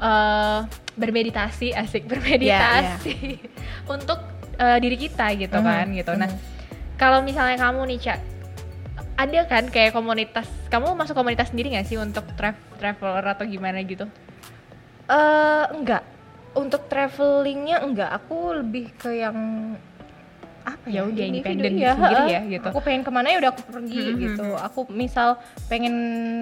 eh 0.00 0.58
bermeditasi 0.94 1.74
asik 1.74 2.08
bermeditasi 2.10 3.44
untuk 3.84 4.24
eh, 4.56 4.78
diri 4.78 4.96
kita 4.96 5.36
gitu 5.36 5.52
Mhm, 5.54 5.66
kan 5.66 5.86
gitu 5.90 6.12
nah 6.14 6.28
mhm. 6.28 6.38
kalau 6.96 7.20
misalnya 7.20 7.60
kamu 7.60 7.80
nih 7.86 7.98
Cak 8.00 8.18
ada 9.14 9.40
kan 9.44 9.64
kayak 9.66 9.92
komunitas 9.92 10.42
kamu 10.66 10.92
masuk 10.92 11.14
komunitas 11.14 11.48
sendiri 11.48 11.70
nggak 11.70 11.86
sih 11.86 11.96
untuk 11.96 12.26
tra- 12.34 12.58
traveler 12.76 13.22
atau 13.24 13.44
gimana 13.44 13.78
gitu? 13.80 14.10
Eh, 15.06 15.64
enggak. 15.70 16.02
Untuk 16.52 16.86
travelingnya 16.86 17.78
enggak. 17.78 18.10
Aku 18.16 18.54
lebih 18.54 18.90
ke 18.94 19.10
yang 19.16 19.36
apa 20.64 20.88
Ya 20.88 21.04
ya, 21.04 21.04
udah, 21.04 21.24
independen 21.28 21.72
iya, 21.76 21.92
sendiri 21.92 22.24
heeh. 22.24 22.28
ya, 22.30 22.40
gitu. 22.48 22.68
aku 22.72 22.80
pengen 22.80 23.04
ke 23.04 23.10
mana 23.12 23.28
ya 23.28 23.36
udah 23.36 23.52
aku 23.52 23.62
pergi 23.68 24.00
Mhm, 24.00 24.16
gitu. 24.16 24.46
Aku 24.56 24.80
misal 24.88 25.36
pengen 25.68 25.94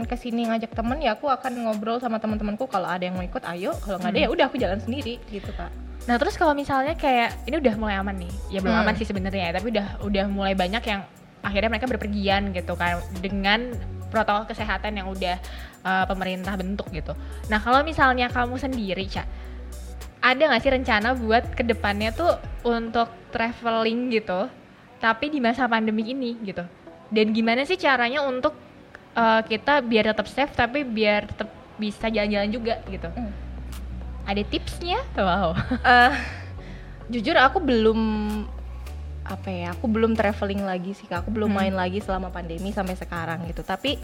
ke 0.06 0.14
sini 0.14 0.46
ngajak 0.46 0.70
temen 0.70 1.02
ya 1.02 1.12
aku 1.12 1.26
akan 1.26 1.52
ngobrol 1.61 1.98
sama 1.98 2.16
teman-temanku 2.16 2.64
kalau 2.66 2.87
ada 2.87 3.02
yang 3.02 3.12
mau 3.12 3.26
ikut 3.26 3.42
ayo. 3.50 3.74
Kalau 3.76 3.98
nggak 3.98 4.08
ada 4.08 4.18
Hmm. 4.18 4.26
ya 4.26 4.30
udah 4.30 4.44
aku 4.46 4.56
jalan 4.56 4.78
sendiri 4.78 5.18
gitu 5.26 5.50
kak. 5.52 5.74
Nah 6.02 6.16
terus 6.16 6.35
kalau 6.35 6.54
misalnya 6.54 6.94
kayak 6.94 7.35
ini 7.44 7.58
udah 7.58 7.74
mulai 7.74 7.98
aman 7.98 8.14
nih, 8.16 8.32
ya 8.48 8.58
belum 8.58 8.72
Hmm. 8.72 8.82
aman 8.82 8.94
sih 8.94 9.04
sebenarnya, 9.04 9.42
ya, 9.42 9.52
tapi 9.52 9.66
udah 9.68 9.87
udah 10.00 10.24
mulai 10.28 10.54
banyak 10.54 10.82
yang 10.82 11.02
akhirnya 11.42 11.68
mereka 11.68 11.90
berpergian 11.90 12.55
gitu 12.55 12.78
kan 12.78 13.02
dengan 13.18 13.74
protokol 14.09 14.46
kesehatan 14.46 14.98
yang 14.98 15.11
udah 15.11 15.37
uh, 15.83 16.05
pemerintah 16.07 16.55
bentuk 16.55 16.87
gitu. 16.94 17.12
Nah 17.50 17.59
kalau 17.59 17.83
misalnya 17.83 18.31
kamu 18.31 18.61
sendiri, 18.61 19.05
Ca, 19.11 19.26
ada 20.22 20.38
nggak 20.38 20.62
sih 20.62 20.72
rencana 20.72 21.18
buat 21.18 21.52
ke 21.52 21.66
depannya 21.66 22.14
tuh 22.14 22.38
untuk 22.62 23.11
traveling 23.35 24.12
gitu, 24.14 24.46
tapi 25.02 25.33
di 25.33 25.42
masa 25.42 25.66
pandemi 25.66 26.14
ini 26.14 26.38
gitu? 26.46 26.62
Dan 27.12 27.35
gimana 27.35 27.66
sih 27.66 27.76
caranya 27.76 28.22
untuk 28.22 28.55
uh, 29.18 29.40
kita 29.44 29.83
biar 29.83 30.12
tetap 30.12 30.28
safe 30.28 30.52
tapi 30.55 30.85
biar 30.87 31.28
tetap 31.28 31.48
bisa 31.81 32.07
jalan-jalan 32.07 32.50
juga 32.52 32.74
gitu? 32.87 33.09
Hmm. 33.11 33.33
Ada 34.22 34.42
tipsnya? 34.46 35.02
Wow. 35.18 35.59
Eh, 35.83 36.12
jujur 37.11 37.35
aku 37.35 37.59
belum 37.59 38.00
apa 39.24 39.48
ya 39.48 39.70
aku 39.70 39.87
belum 39.87 40.12
traveling 40.12 40.62
lagi 40.62 40.92
sih 40.92 41.04
Kak. 41.04 41.22
aku 41.22 41.30
belum 41.30 41.48
Hmm. 41.48 41.58
main 41.62 41.74
lagi 41.74 41.98
selama 41.98 42.28
pandemi 42.28 42.70
sampai 42.70 42.94
sekarang 42.94 43.44
gitu 43.44 43.62
tapi 43.62 43.96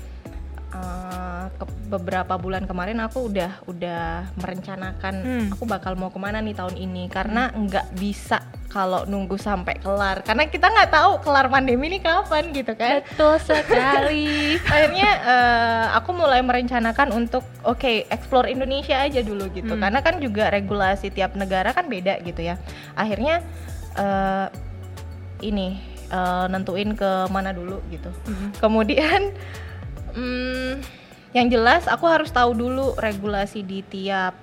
eh, 0.68 1.46
ke- 1.50 1.64
beberapa 1.88 2.36
bulan 2.36 2.62
kemarin 2.62 3.00
aku 3.00 3.24
udah 3.26 3.64
udah 3.64 4.04
merencanakan 4.36 5.14
Hmm. 5.16 5.46
aku 5.50 5.64
bakal 5.64 5.94
mau 5.94 6.08
ke 6.08 6.18
mana 6.18 6.38
nih 6.38 6.52
tahun 6.52 6.76
ini 6.76 7.08
karena 7.08 7.48
nggak 7.48 7.94
bisa 7.94 8.36
kalau 8.68 9.02
nunggu 9.02 9.34
sampai 9.34 9.80
kelar 9.80 10.20
karena 10.20 10.44
kita 10.44 10.68
nggak 10.68 10.92
tahu 10.92 11.12
kelar 11.20 11.48
pandemi 11.48 11.88
ini 11.88 11.98
kapan 11.98 12.52
gitu 12.52 12.76
kan 12.76 13.00
Betul 13.00 13.40
sekali. 13.40 14.60
akhirnya 14.68 15.08
eh, 15.24 15.86
aku 15.94 16.10
mulai 16.12 16.40
merencanakan 16.42 17.16
untuk 17.16 17.42
oke 17.64 18.04
explore 18.06 18.46
Indonesia 18.46 19.00
aja 19.00 19.18
dulu 19.20 19.48
gitu 19.50 19.72
Hmm. 19.72 19.80
karena 19.80 19.98
kan 19.98 20.20
juga 20.20 20.46
regulasi 20.48 21.08
tiap 21.08 21.32
negara 21.32 21.72
kan 21.72 21.88
beda 21.88 22.20
gitu 22.20 22.44
ya 22.44 22.60
akhirnya 22.92 23.40
eh, 23.96 24.67
ini 25.40 25.78
eh, 26.08 26.46
nentuin 26.48 26.92
ke 26.92 27.10
mana 27.28 27.50
dulu 27.50 27.78
gitu. 27.88 28.10
Kemudian 28.58 29.32
hmm, 30.16 30.72
yang 31.30 31.46
jelas 31.46 31.84
aku 31.84 32.04
harus 32.04 32.28
tahu 32.28 32.52
dulu 32.52 32.96
regulasi 32.96 33.60
di 33.60 33.82
tiap 33.82 34.34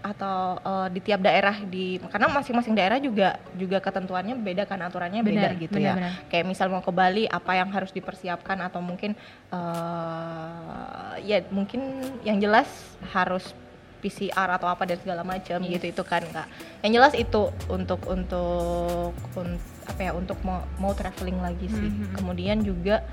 atau 0.00 0.56
eh, 0.56 0.88
di 0.90 1.00
tiap 1.00 1.20
daerah 1.20 1.60
di 1.60 2.00
karena 2.00 2.32
masing-masing 2.32 2.72
daerah 2.72 2.96
juga 2.96 3.36
juga 3.52 3.78
ketentuannya 3.78 4.32
beda 4.34 4.64
kan 4.64 4.80
aturannya 4.80 5.20
beda 5.20 5.52
Benar, 5.52 5.60
gitu 5.60 5.76
benar, 5.76 5.84
ya. 5.84 5.94
benar. 6.00 6.12
kayak 6.32 6.46
misal 6.48 6.72
mau 6.72 6.80
ke 6.80 6.88
Bali 6.88 7.28
apa 7.28 7.52
yang 7.52 7.68
harus 7.68 7.92
dipersiapkan? 7.92 8.56
Atau 8.64 8.80
mungkin 8.80 9.12
eh, 9.52 11.14
ya 11.22 11.44
mungkin 11.52 11.80
yang 12.24 12.40
jelas 12.40 12.66
harus 13.12 13.52
PCR 14.00 14.56
atau 14.56 14.64
apa 14.64 14.88
dan 14.88 14.96
segala 14.96 15.20
macam 15.20 15.60
Yes. 15.60 15.76
gitu 15.76 15.86
itu 15.92 16.02
kan 16.02 16.24
kak. 16.24 16.48
Yang 16.80 16.92
jelas 16.96 17.12
itu 17.12 17.42
untuk 17.68 18.00
untuk 18.08 19.12
un- 19.36 19.60
apa 19.82 20.00
ya 20.00 20.12
untuk 20.12 20.36
mau 20.42 20.60
mau 20.76 20.92
traveling 20.92 21.38
lagi 21.38 21.66
sih 21.66 21.88
Mhm. 21.88 22.12
kemudian 22.14 22.58
juga 22.60 23.04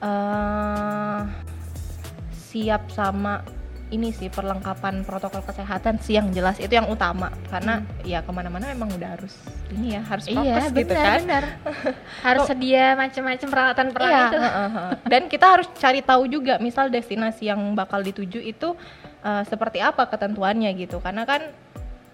eh 0.00 1.20
siap 2.32 2.90
sama 2.90 3.44
ini 3.90 4.14
sih 4.14 4.30
perlengkapan 4.30 5.02
protokol 5.02 5.42
kesehatan 5.42 5.98
sih 5.98 6.14
yang 6.14 6.30
jelas 6.30 6.58
itu 6.58 6.70
yang 6.70 6.86
utama 6.86 7.26
karena 7.50 7.82
ya 8.02 8.22
ke 8.22 8.30
mana-mana 8.30 8.70
emang 8.70 8.86
udah 8.88 9.18
harus 9.18 9.34
ini 9.70 9.98
ya 9.98 10.02
harus 10.02 10.30
Hmm. 10.30 10.38
iya, 10.40 10.54
prokes 10.56 10.70
gitu 10.72 10.94
kan 10.94 11.20
benar. 11.20 11.44
Harus 12.26 12.42
sedia 12.44 12.84
macam-macam 12.94 13.48
peralatan 13.48 13.86
perang 13.90 14.10
Iya, 14.10 14.22
itu. 14.26 14.38
Dan 15.06 15.22
kita 15.26 15.46
harus 15.46 15.68
cari 15.74 16.02
tahu 16.02 16.26
juga, 16.26 16.58
misal 16.58 16.86
destinasi 16.86 17.46
yang 17.46 17.74
bakal 17.74 18.02
dituju 18.02 18.38
itu 18.40 18.74
eh, 19.20 19.42
seperti 19.46 19.78
apa 19.78 20.06
ketentuannya 20.06 20.74
gitu. 20.74 20.98
Karena 20.98 21.22
kan, 21.22 21.54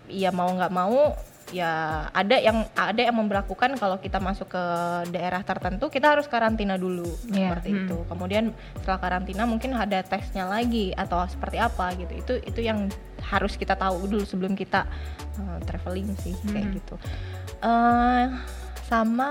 ya 0.07 0.29
mau 0.33 0.49
nggak 0.49 0.69
mau, 0.69 1.17
ya 1.49 1.71
ada 2.11 2.37
yang 2.37 2.67
ada 2.75 2.99
yang 2.99 3.15
memperlakukan 3.15 3.79
kalau 3.79 4.03
kita 4.03 4.19
masuk 4.19 4.51
ke 4.51 4.65
daerah 5.11 5.47
tertentu 5.47 5.87
kita 5.87 6.19
harus 6.19 6.27
karantina 6.27 6.75
dulu 6.75 7.07
Iya, 7.31 7.55
seperti 7.55 7.69
hmm. 7.71 7.81
itu. 7.87 7.97
Kemudian 8.11 8.45
setelah 8.77 8.99
karantina 8.99 9.47
mungkin 9.47 9.71
ada 9.73 10.03
tesnya 10.03 10.43
lagi 10.45 10.91
atau 10.93 11.23
seperti 11.27 11.63
apa 11.63 11.95
gitu. 11.95 12.13
Itu 12.19 12.33
itu 12.43 12.61
yang 12.61 12.91
harus 13.23 13.55
kita 13.55 13.75
tahu 13.75 14.07
dulu 14.07 14.27
sebelum 14.27 14.55
kita 14.55 14.91
eh, 15.39 15.59
traveling 15.63 16.11
sih 16.19 16.35
kayak 16.51 16.67
Hmm. 16.67 16.77
gitu. 16.83 16.95
Eh 17.63 18.27
sama 18.87 19.31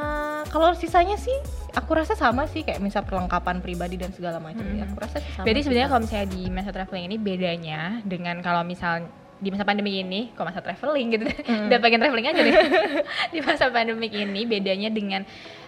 kalau 0.51 0.75
sisanya 0.75 1.15
sih 1.15 1.36
aku 1.71 1.95
rasa 1.95 2.12
sama 2.12 2.43
sih 2.45 2.60
kayak 2.62 2.80
misal 2.80 3.08
perlengkapan 3.08 3.63
pribadi 3.63 3.95
dan 3.95 4.12
segala 4.12 4.36
macam 4.36 4.67
ya 4.67 4.84
Mhm. 4.84 4.91
aku 4.91 4.97
rasa 4.99 5.17
sih 5.19 5.32
sama 5.32 5.47
sih, 5.47 5.63
sebenarnya 5.63 5.88
kalau 5.88 6.01
misalnya 6.04 6.28
di 6.28 6.41
masa 6.47 6.69
traveling 6.71 7.06
ini 7.08 7.17
bedanya 7.17 7.80
dengan 8.04 8.39
kalau 8.39 8.63
misal 8.63 9.08
di 9.36 9.50
masa 9.50 9.63
pandemi 9.63 10.00
ini, 10.00 10.32
kok 10.32 10.43
masa 10.43 10.60
traveling 10.60 11.08
gitu, 11.12 11.24
Hmm. 11.43 11.65
udah 11.67 11.78
pengen 11.78 12.00
traveling 12.00 12.26
aja 12.26 12.39
deh. 12.39 12.56
di 13.34 13.39
masa 13.39 13.67
pandemi 13.67 14.08
ini 14.08 14.41
bedanya 14.43 14.88
dengan 14.88 15.21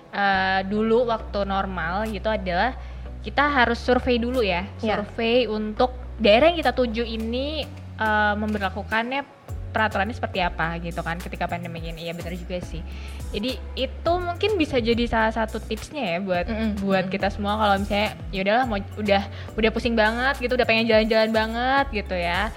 eh, 0.10 0.60
dulu 0.63 1.03
waktu 1.06 1.43
normal 1.43 2.08
gitu 2.08 2.27
adalah 2.27 2.73
kita 3.19 3.43
harus 3.43 3.75
survei 3.77 4.17
dulu 4.17 4.39
ya, 4.39 4.63
Iya. 4.80 4.99
survei 4.99 5.45
untuk 5.45 5.91
daerah 6.15 6.47
yang 6.47 6.58
kita 6.58 6.71
tuju 6.71 7.03
ini 7.03 7.67
eh, 7.93 8.34
memberlakukannya 8.36 9.36
peraturannya 9.67 10.15
seperti 10.15 10.39
apa 10.39 10.80
gitu 10.80 10.97
kan 10.99 11.19
ketika 11.19 11.45
pandemi 11.45 11.77
ini 11.84 12.10
ya 12.10 12.15
benar 12.15 12.34
juga 12.34 12.58
sih 12.60 12.82
jadi 13.30 13.62
itu 13.75 14.12
mungkin 14.17 14.58
bisa 14.58 14.82
jadi 14.82 15.06
salah 15.06 15.30
satu 15.30 15.60
tipsnya 15.60 16.01
ya 16.01 16.17
buat 16.17 16.45
Mm-mm. 16.47 16.82
buat 16.82 17.06
Mm-mm. 17.06 17.13
kita 17.13 17.27
semua 17.30 17.60
kalau 17.60 17.75
misalnya 17.77 18.10
ya 18.32 18.41
udahlah 18.41 18.65
mau 18.65 18.80
udah 18.97 19.21
udah 19.53 19.69
pusing 19.69 19.93
banget 19.93 20.39
gitu 20.39 20.58
udah 20.58 20.65
pengen 20.65 20.88
jalan-jalan 20.88 21.30
banget 21.30 21.86
gitu 21.93 22.15
ya 22.17 22.49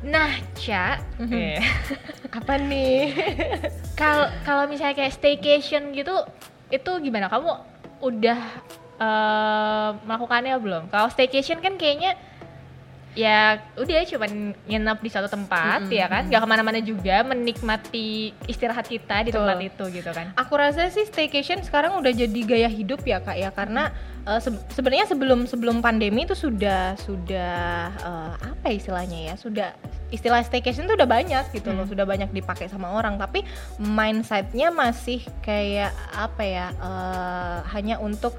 nah 0.00 0.32
Ca. 0.56 0.96
Eh, 1.20 1.60
apa 2.38 2.54
nih? 2.56 3.12
Kalau 3.98 4.26
kalau 4.48 4.64
misalnya 4.64 4.96
kayak 4.96 5.12
staycation 5.12 5.92
gitu 5.92 6.14
itu 6.72 6.90
gimana? 7.04 7.28
Kamu 7.28 7.50
udah 8.00 8.40
eh, 8.96 9.90
melakukannya 10.08 10.56
belum? 10.56 10.82
Kalau 10.88 11.12
staycation 11.12 11.60
kan 11.60 11.76
kayaknya 11.76 12.16
ya 13.18 13.58
udah 13.74 14.06
cuman 14.06 14.54
nginep 14.70 14.98
di 15.02 15.10
satu 15.10 15.26
tempat 15.26 15.82
Mm-mm, 15.82 15.98
ya 15.98 16.06
kan? 16.06 16.30
Nggak 16.30 16.40
ke 16.40 16.48
mana-mana 16.48 16.78
juga 16.78 17.26
menikmati 17.26 18.30
istirahat 18.46 18.86
kita 18.86 19.26
di 19.26 19.34
Betul. 19.34 19.42
tempat 19.42 19.58
itu 19.66 19.84
gitu 19.98 20.10
kan? 20.14 20.30
Aku 20.38 20.54
rasa 20.54 20.86
sih 20.94 21.02
staycation 21.10 21.58
sekarang 21.66 21.98
udah 21.98 22.12
jadi 22.14 22.40
gaya 22.46 22.70
hidup 22.70 23.02
ya 23.02 23.18
kak 23.18 23.34
ya. 23.34 23.50
Karena 23.50 23.90
eh, 24.22 24.38
se- 24.38 24.62
sebenarnya 24.70 25.10
sebelum 25.10 25.50
sebelum 25.50 25.82
pandemi 25.82 26.22
itu 26.22 26.38
sudah 26.38 26.94
sudah 27.02 27.90
eh, 27.98 28.32
apa 28.46 28.66
istilahnya 28.70 29.32
ya? 29.32 29.34
Sudah 29.34 29.74
istilah 30.14 30.42
staycation 30.46 30.86
tuh 30.86 30.94
udah 30.94 31.10
banyak 31.10 31.50
gitu 31.50 31.74
loh. 31.74 31.82
Hmm. 31.82 31.90
sudah 31.90 32.06
banyak 32.06 32.30
dipakai 32.30 32.70
sama 32.70 32.94
orang. 32.94 33.18
Tapi 33.18 33.42
mindsetnya 33.82 34.70
masih 34.70 35.26
kayak 35.42 35.90
apa 36.14 36.42
ya 36.46 36.66
eh, 36.78 37.58
hanya 37.74 37.98
untuk 37.98 38.38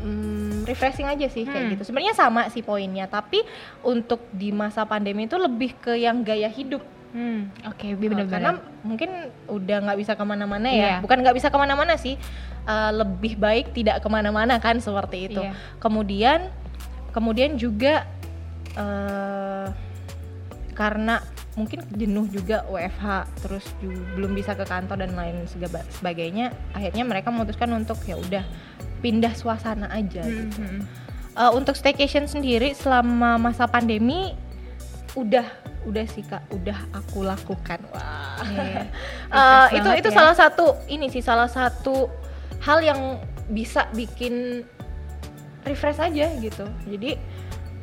mm, 0.00 0.64
refreshing 0.64 1.04
aja 1.04 1.26
sih 1.26 1.44
kayak 1.44 1.60
Hmm. 1.62 1.72
gitu 1.72 1.82
sebenarnya 1.84 2.12
sama 2.12 2.48
sih 2.48 2.60
poinnya 2.60 3.04
tapi 3.04 3.40
untuk 3.80 4.24
di 4.30 4.50
masa 4.50 4.82
pandemi 4.82 5.24
itu 5.24 5.36
lebih 5.36 5.76
ke 5.76 5.94
yang 5.94 6.20
gaya 6.20 6.48
hidup 6.48 6.80
hmm 7.10 7.66
oke 7.66 7.82
Uh, 7.82 7.98
benar-benar 7.98 8.28
karena 8.28 8.50
mungkin 8.80 9.10
udah 9.46 9.76
nggak 9.82 9.98
bisa 9.98 10.12
ke 10.14 10.22
mana-mana 10.22 10.68
ya 10.68 10.78
Iya. 10.78 10.96
bukan 11.00 11.18
nggak 11.20 11.34
bisa 11.34 11.48
ke 11.48 11.56
mana-mana 11.56 11.94
sih 11.94 12.14
uh, 12.64 12.90
lebih 12.94 13.34
baik 13.34 13.72
tidak 13.72 13.98
ke 13.98 14.06
mana-mana 14.06 14.56
kan 14.56 14.78
seperti 14.78 15.26
itu 15.26 15.42
Iya. 15.42 15.52
kemudian 15.76 16.40
kemudian 17.10 17.54
juga 17.54 18.06
uh, 18.74 19.68
karena 20.72 21.18
mungkin 21.52 21.82
jenuh 21.90 22.30
juga 22.30 22.62
WFH 22.64 23.04
terus 23.42 23.66
ju- 23.82 24.06
belum 24.14 24.32
bisa 24.32 24.54
ke 24.54 24.62
kantor 24.62 25.02
dan 25.02 25.12
lain 25.12 25.44
sebagainya 25.90 26.54
akhirnya 26.70 27.02
mereka 27.02 27.28
memutuskan 27.28 27.74
untuk 27.74 27.98
ya 28.06 28.14
udah 28.14 28.46
pindah 29.00 29.32
suasana 29.32 29.88
aja 29.88 30.20
Hmm, 30.20 30.48
gitu. 30.48 30.60
Uh, 31.32 31.52
untuk 31.54 31.72
staycation 31.72 32.26
sendiri 32.26 32.74
selama 32.74 33.36
masa 33.36 33.64
pandemi 33.64 34.34
udah 35.14 35.46
udah 35.82 36.04
sih 36.06 36.20
kak. 36.22 36.44
Udah 36.52 36.76
aku 36.92 37.24
lakukan. 37.24 37.80
Wah. 37.90 38.38
Iya. 38.44 38.84
Eh, 39.30 39.38
Refresh 39.70 39.78
itu 39.78 39.90
itu 40.02 40.08
ya. 40.10 40.16
salah 40.18 40.34
satu 40.34 40.66
ini 40.86 41.06
sih 41.06 41.22
salah 41.22 41.46
satu 41.46 42.10
hal 42.58 42.82
yang 42.82 43.22
bisa 43.46 43.86
bikin 43.94 44.66
refresh 45.62 46.02
aja 46.02 46.26
gitu. 46.36 46.66
Jadi 46.84 47.14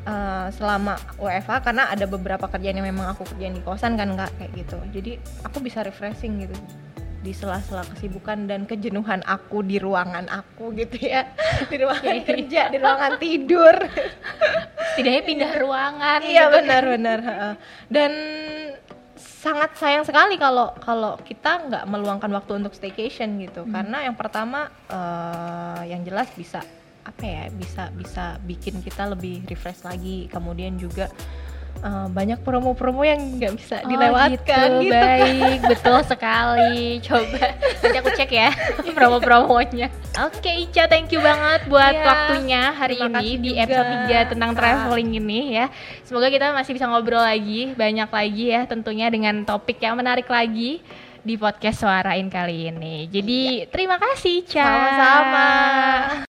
eh, 0.04 0.48
selama 0.52 1.00
WFH 1.16 1.64
karena 1.64 1.88
ada 1.88 2.04
beberapa 2.04 2.52
kerjaan 2.52 2.76
yang 2.76 2.88
memang 2.92 3.16
aku 3.16 3.24
kerjain 3.32 3.56
di 3.56 3.64
kosan 3.64 3.96
kan 3.96 4.12
kak 4.14 4.32
kayak 4.36 4.52
gitu. 4.60 4.76
Jadi 4.92 5.12
aku 5.42 5.64
bisa 5.64 5.88
refreshing 5.88 6.44
gitu 6.44 6.56
di 7.28 7.36
sela-sela 7.36 7.84
kesibukan 7.86 8.48
dan 8.48 8.64
kejenuhan 8.64 9.20
aku 9.28 9.60
di 9.62 9.76
ruangan 9.78 10.32
aku 10.32 10.72
gitu 10.74 10.96
ya 11.04 11.28
di 11.68 11.76
ruangan 11.76 12.16
Iya. 12.16 12.24
kerja 12.32 12.62
di 12.72 12.78
ruangan 12.80 13.14
tidur 13.20 13.76
setidaknya 14.90 15.24
pindah 15.26 15.52
ruangan 15.60 16.20
iya 16.24 16.48
gitu. 16.48 16.56
benar-benar 16.56 17.20
heeh. 17.22 17.54
dan 17.90 18.12
sangat 19.18 19.76
sayang 19.76 20.04
sekali 20.04 20.36
kalau 20.36 20.72
kalau 20.80 21.20
kita 21.20 21.68
nggak 21.68 21.84
meluangkan 21.86 22.32
waktu 22.32 22.58
untuk 22.58 22.72
staycation 22.72 23.38
gitu 23.40 23.62
Hmm. 23.62 23.76
karena 23.76 24.08
yang 24.08 24.16
pertama 24.16 24.60
eh, 24.88 25.92
yang 25.92 26.02
jelas 26.02 26.32
bisa 26.32 26.64
apa 27.04 27.24
ya 27.24 27.44
bisa 27.50 27.92
bisa 27.92 28.36
bikin 28.42 28.80
kita 28.80 29.04
lebih 29.06 29.44
refresh 29.46 29.80
lagi 29.82 30.28
kemudian 30.28 30.76
juga 30.76 31.08
eh, 31.78 32.08
banyak 32.08 32.40
promo-promo 32.42 33.02
yang 33.02 33.20
nggak 33.38 33.54
bisa 33.54 33.76
Oh, 33.80 33.88
dilewatkan 33.88 34.68
gitu, 34.78 34.84
gitu, 34.84 34.94
baik 34.94 35.60
betul 35.72 35.98
sekali. 36.04 37.00
Coba 37.00 37.44
nanti 37.78 37.98
aku 37.98 38.10
cek 38.12 38.30
ya 38.30 38.50
promo-promonya. 38.98 39.88
Oke 40.20 40.52
Ica 40.66 40.84
thank 40.86 41.10
you 41.10 41.20
banget 41.20 41.66
buat 41.66 41.92
Iya, 41.92 42.04
waktunya 42.04 42.62
hari 42.72 42.96
ini 42.98 43.28
di 43.38 43.50
juga, 43.54 43.62
episode 43.64 43.92
3 44.10 44.32
tentang 44.34 44.50
Kak. 44.52 44.58
traveling 44.58 45.10
ini 45.16 45.40
ya. 45.56 45.66
Semoga 46.02 46.28
kita 46.28 46.52
masih 46.52 46.72
bisa 46.74 46.86
ngobrol 46.86 47.22
lagi 47.22 47.72
banyak 47.72 48.08
lagi 48.08 48.44
ya 48.50 48.62
tentunya 48.66 49.08
dengan 49.08 49.44
topik 49.44 49.78
yang 49.78 49.96
menarik 49.96 50.28
lagi 50.28 50.82
di 51.22 51.36
podcast 51.36 51.84
Suarain 51.84 52.26
kali 52.28 52.72
ini. 52.72 53.06
Jadi 53.06 53.68
terima 53.68 54.00
kasih 54.00 54.42
Ica. 54.42 54.64
Iya. 54.64 56.24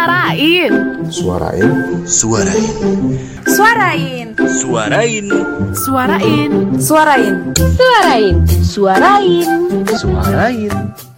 Sama-sama 0.00 0.32
Suarain. 0.32 0.72
Suarain. 1.10 1.70
Suarain. 2.06 2.48
Suarain. 3.46 4.28
Suarain. 4.48 5.26
Suarain. 5.74 6.52
Suarain. 6.80 7.34
Suarain. 7.68 8.36
Suarain. 8.64 9.48
Suarain. 9.98 11.09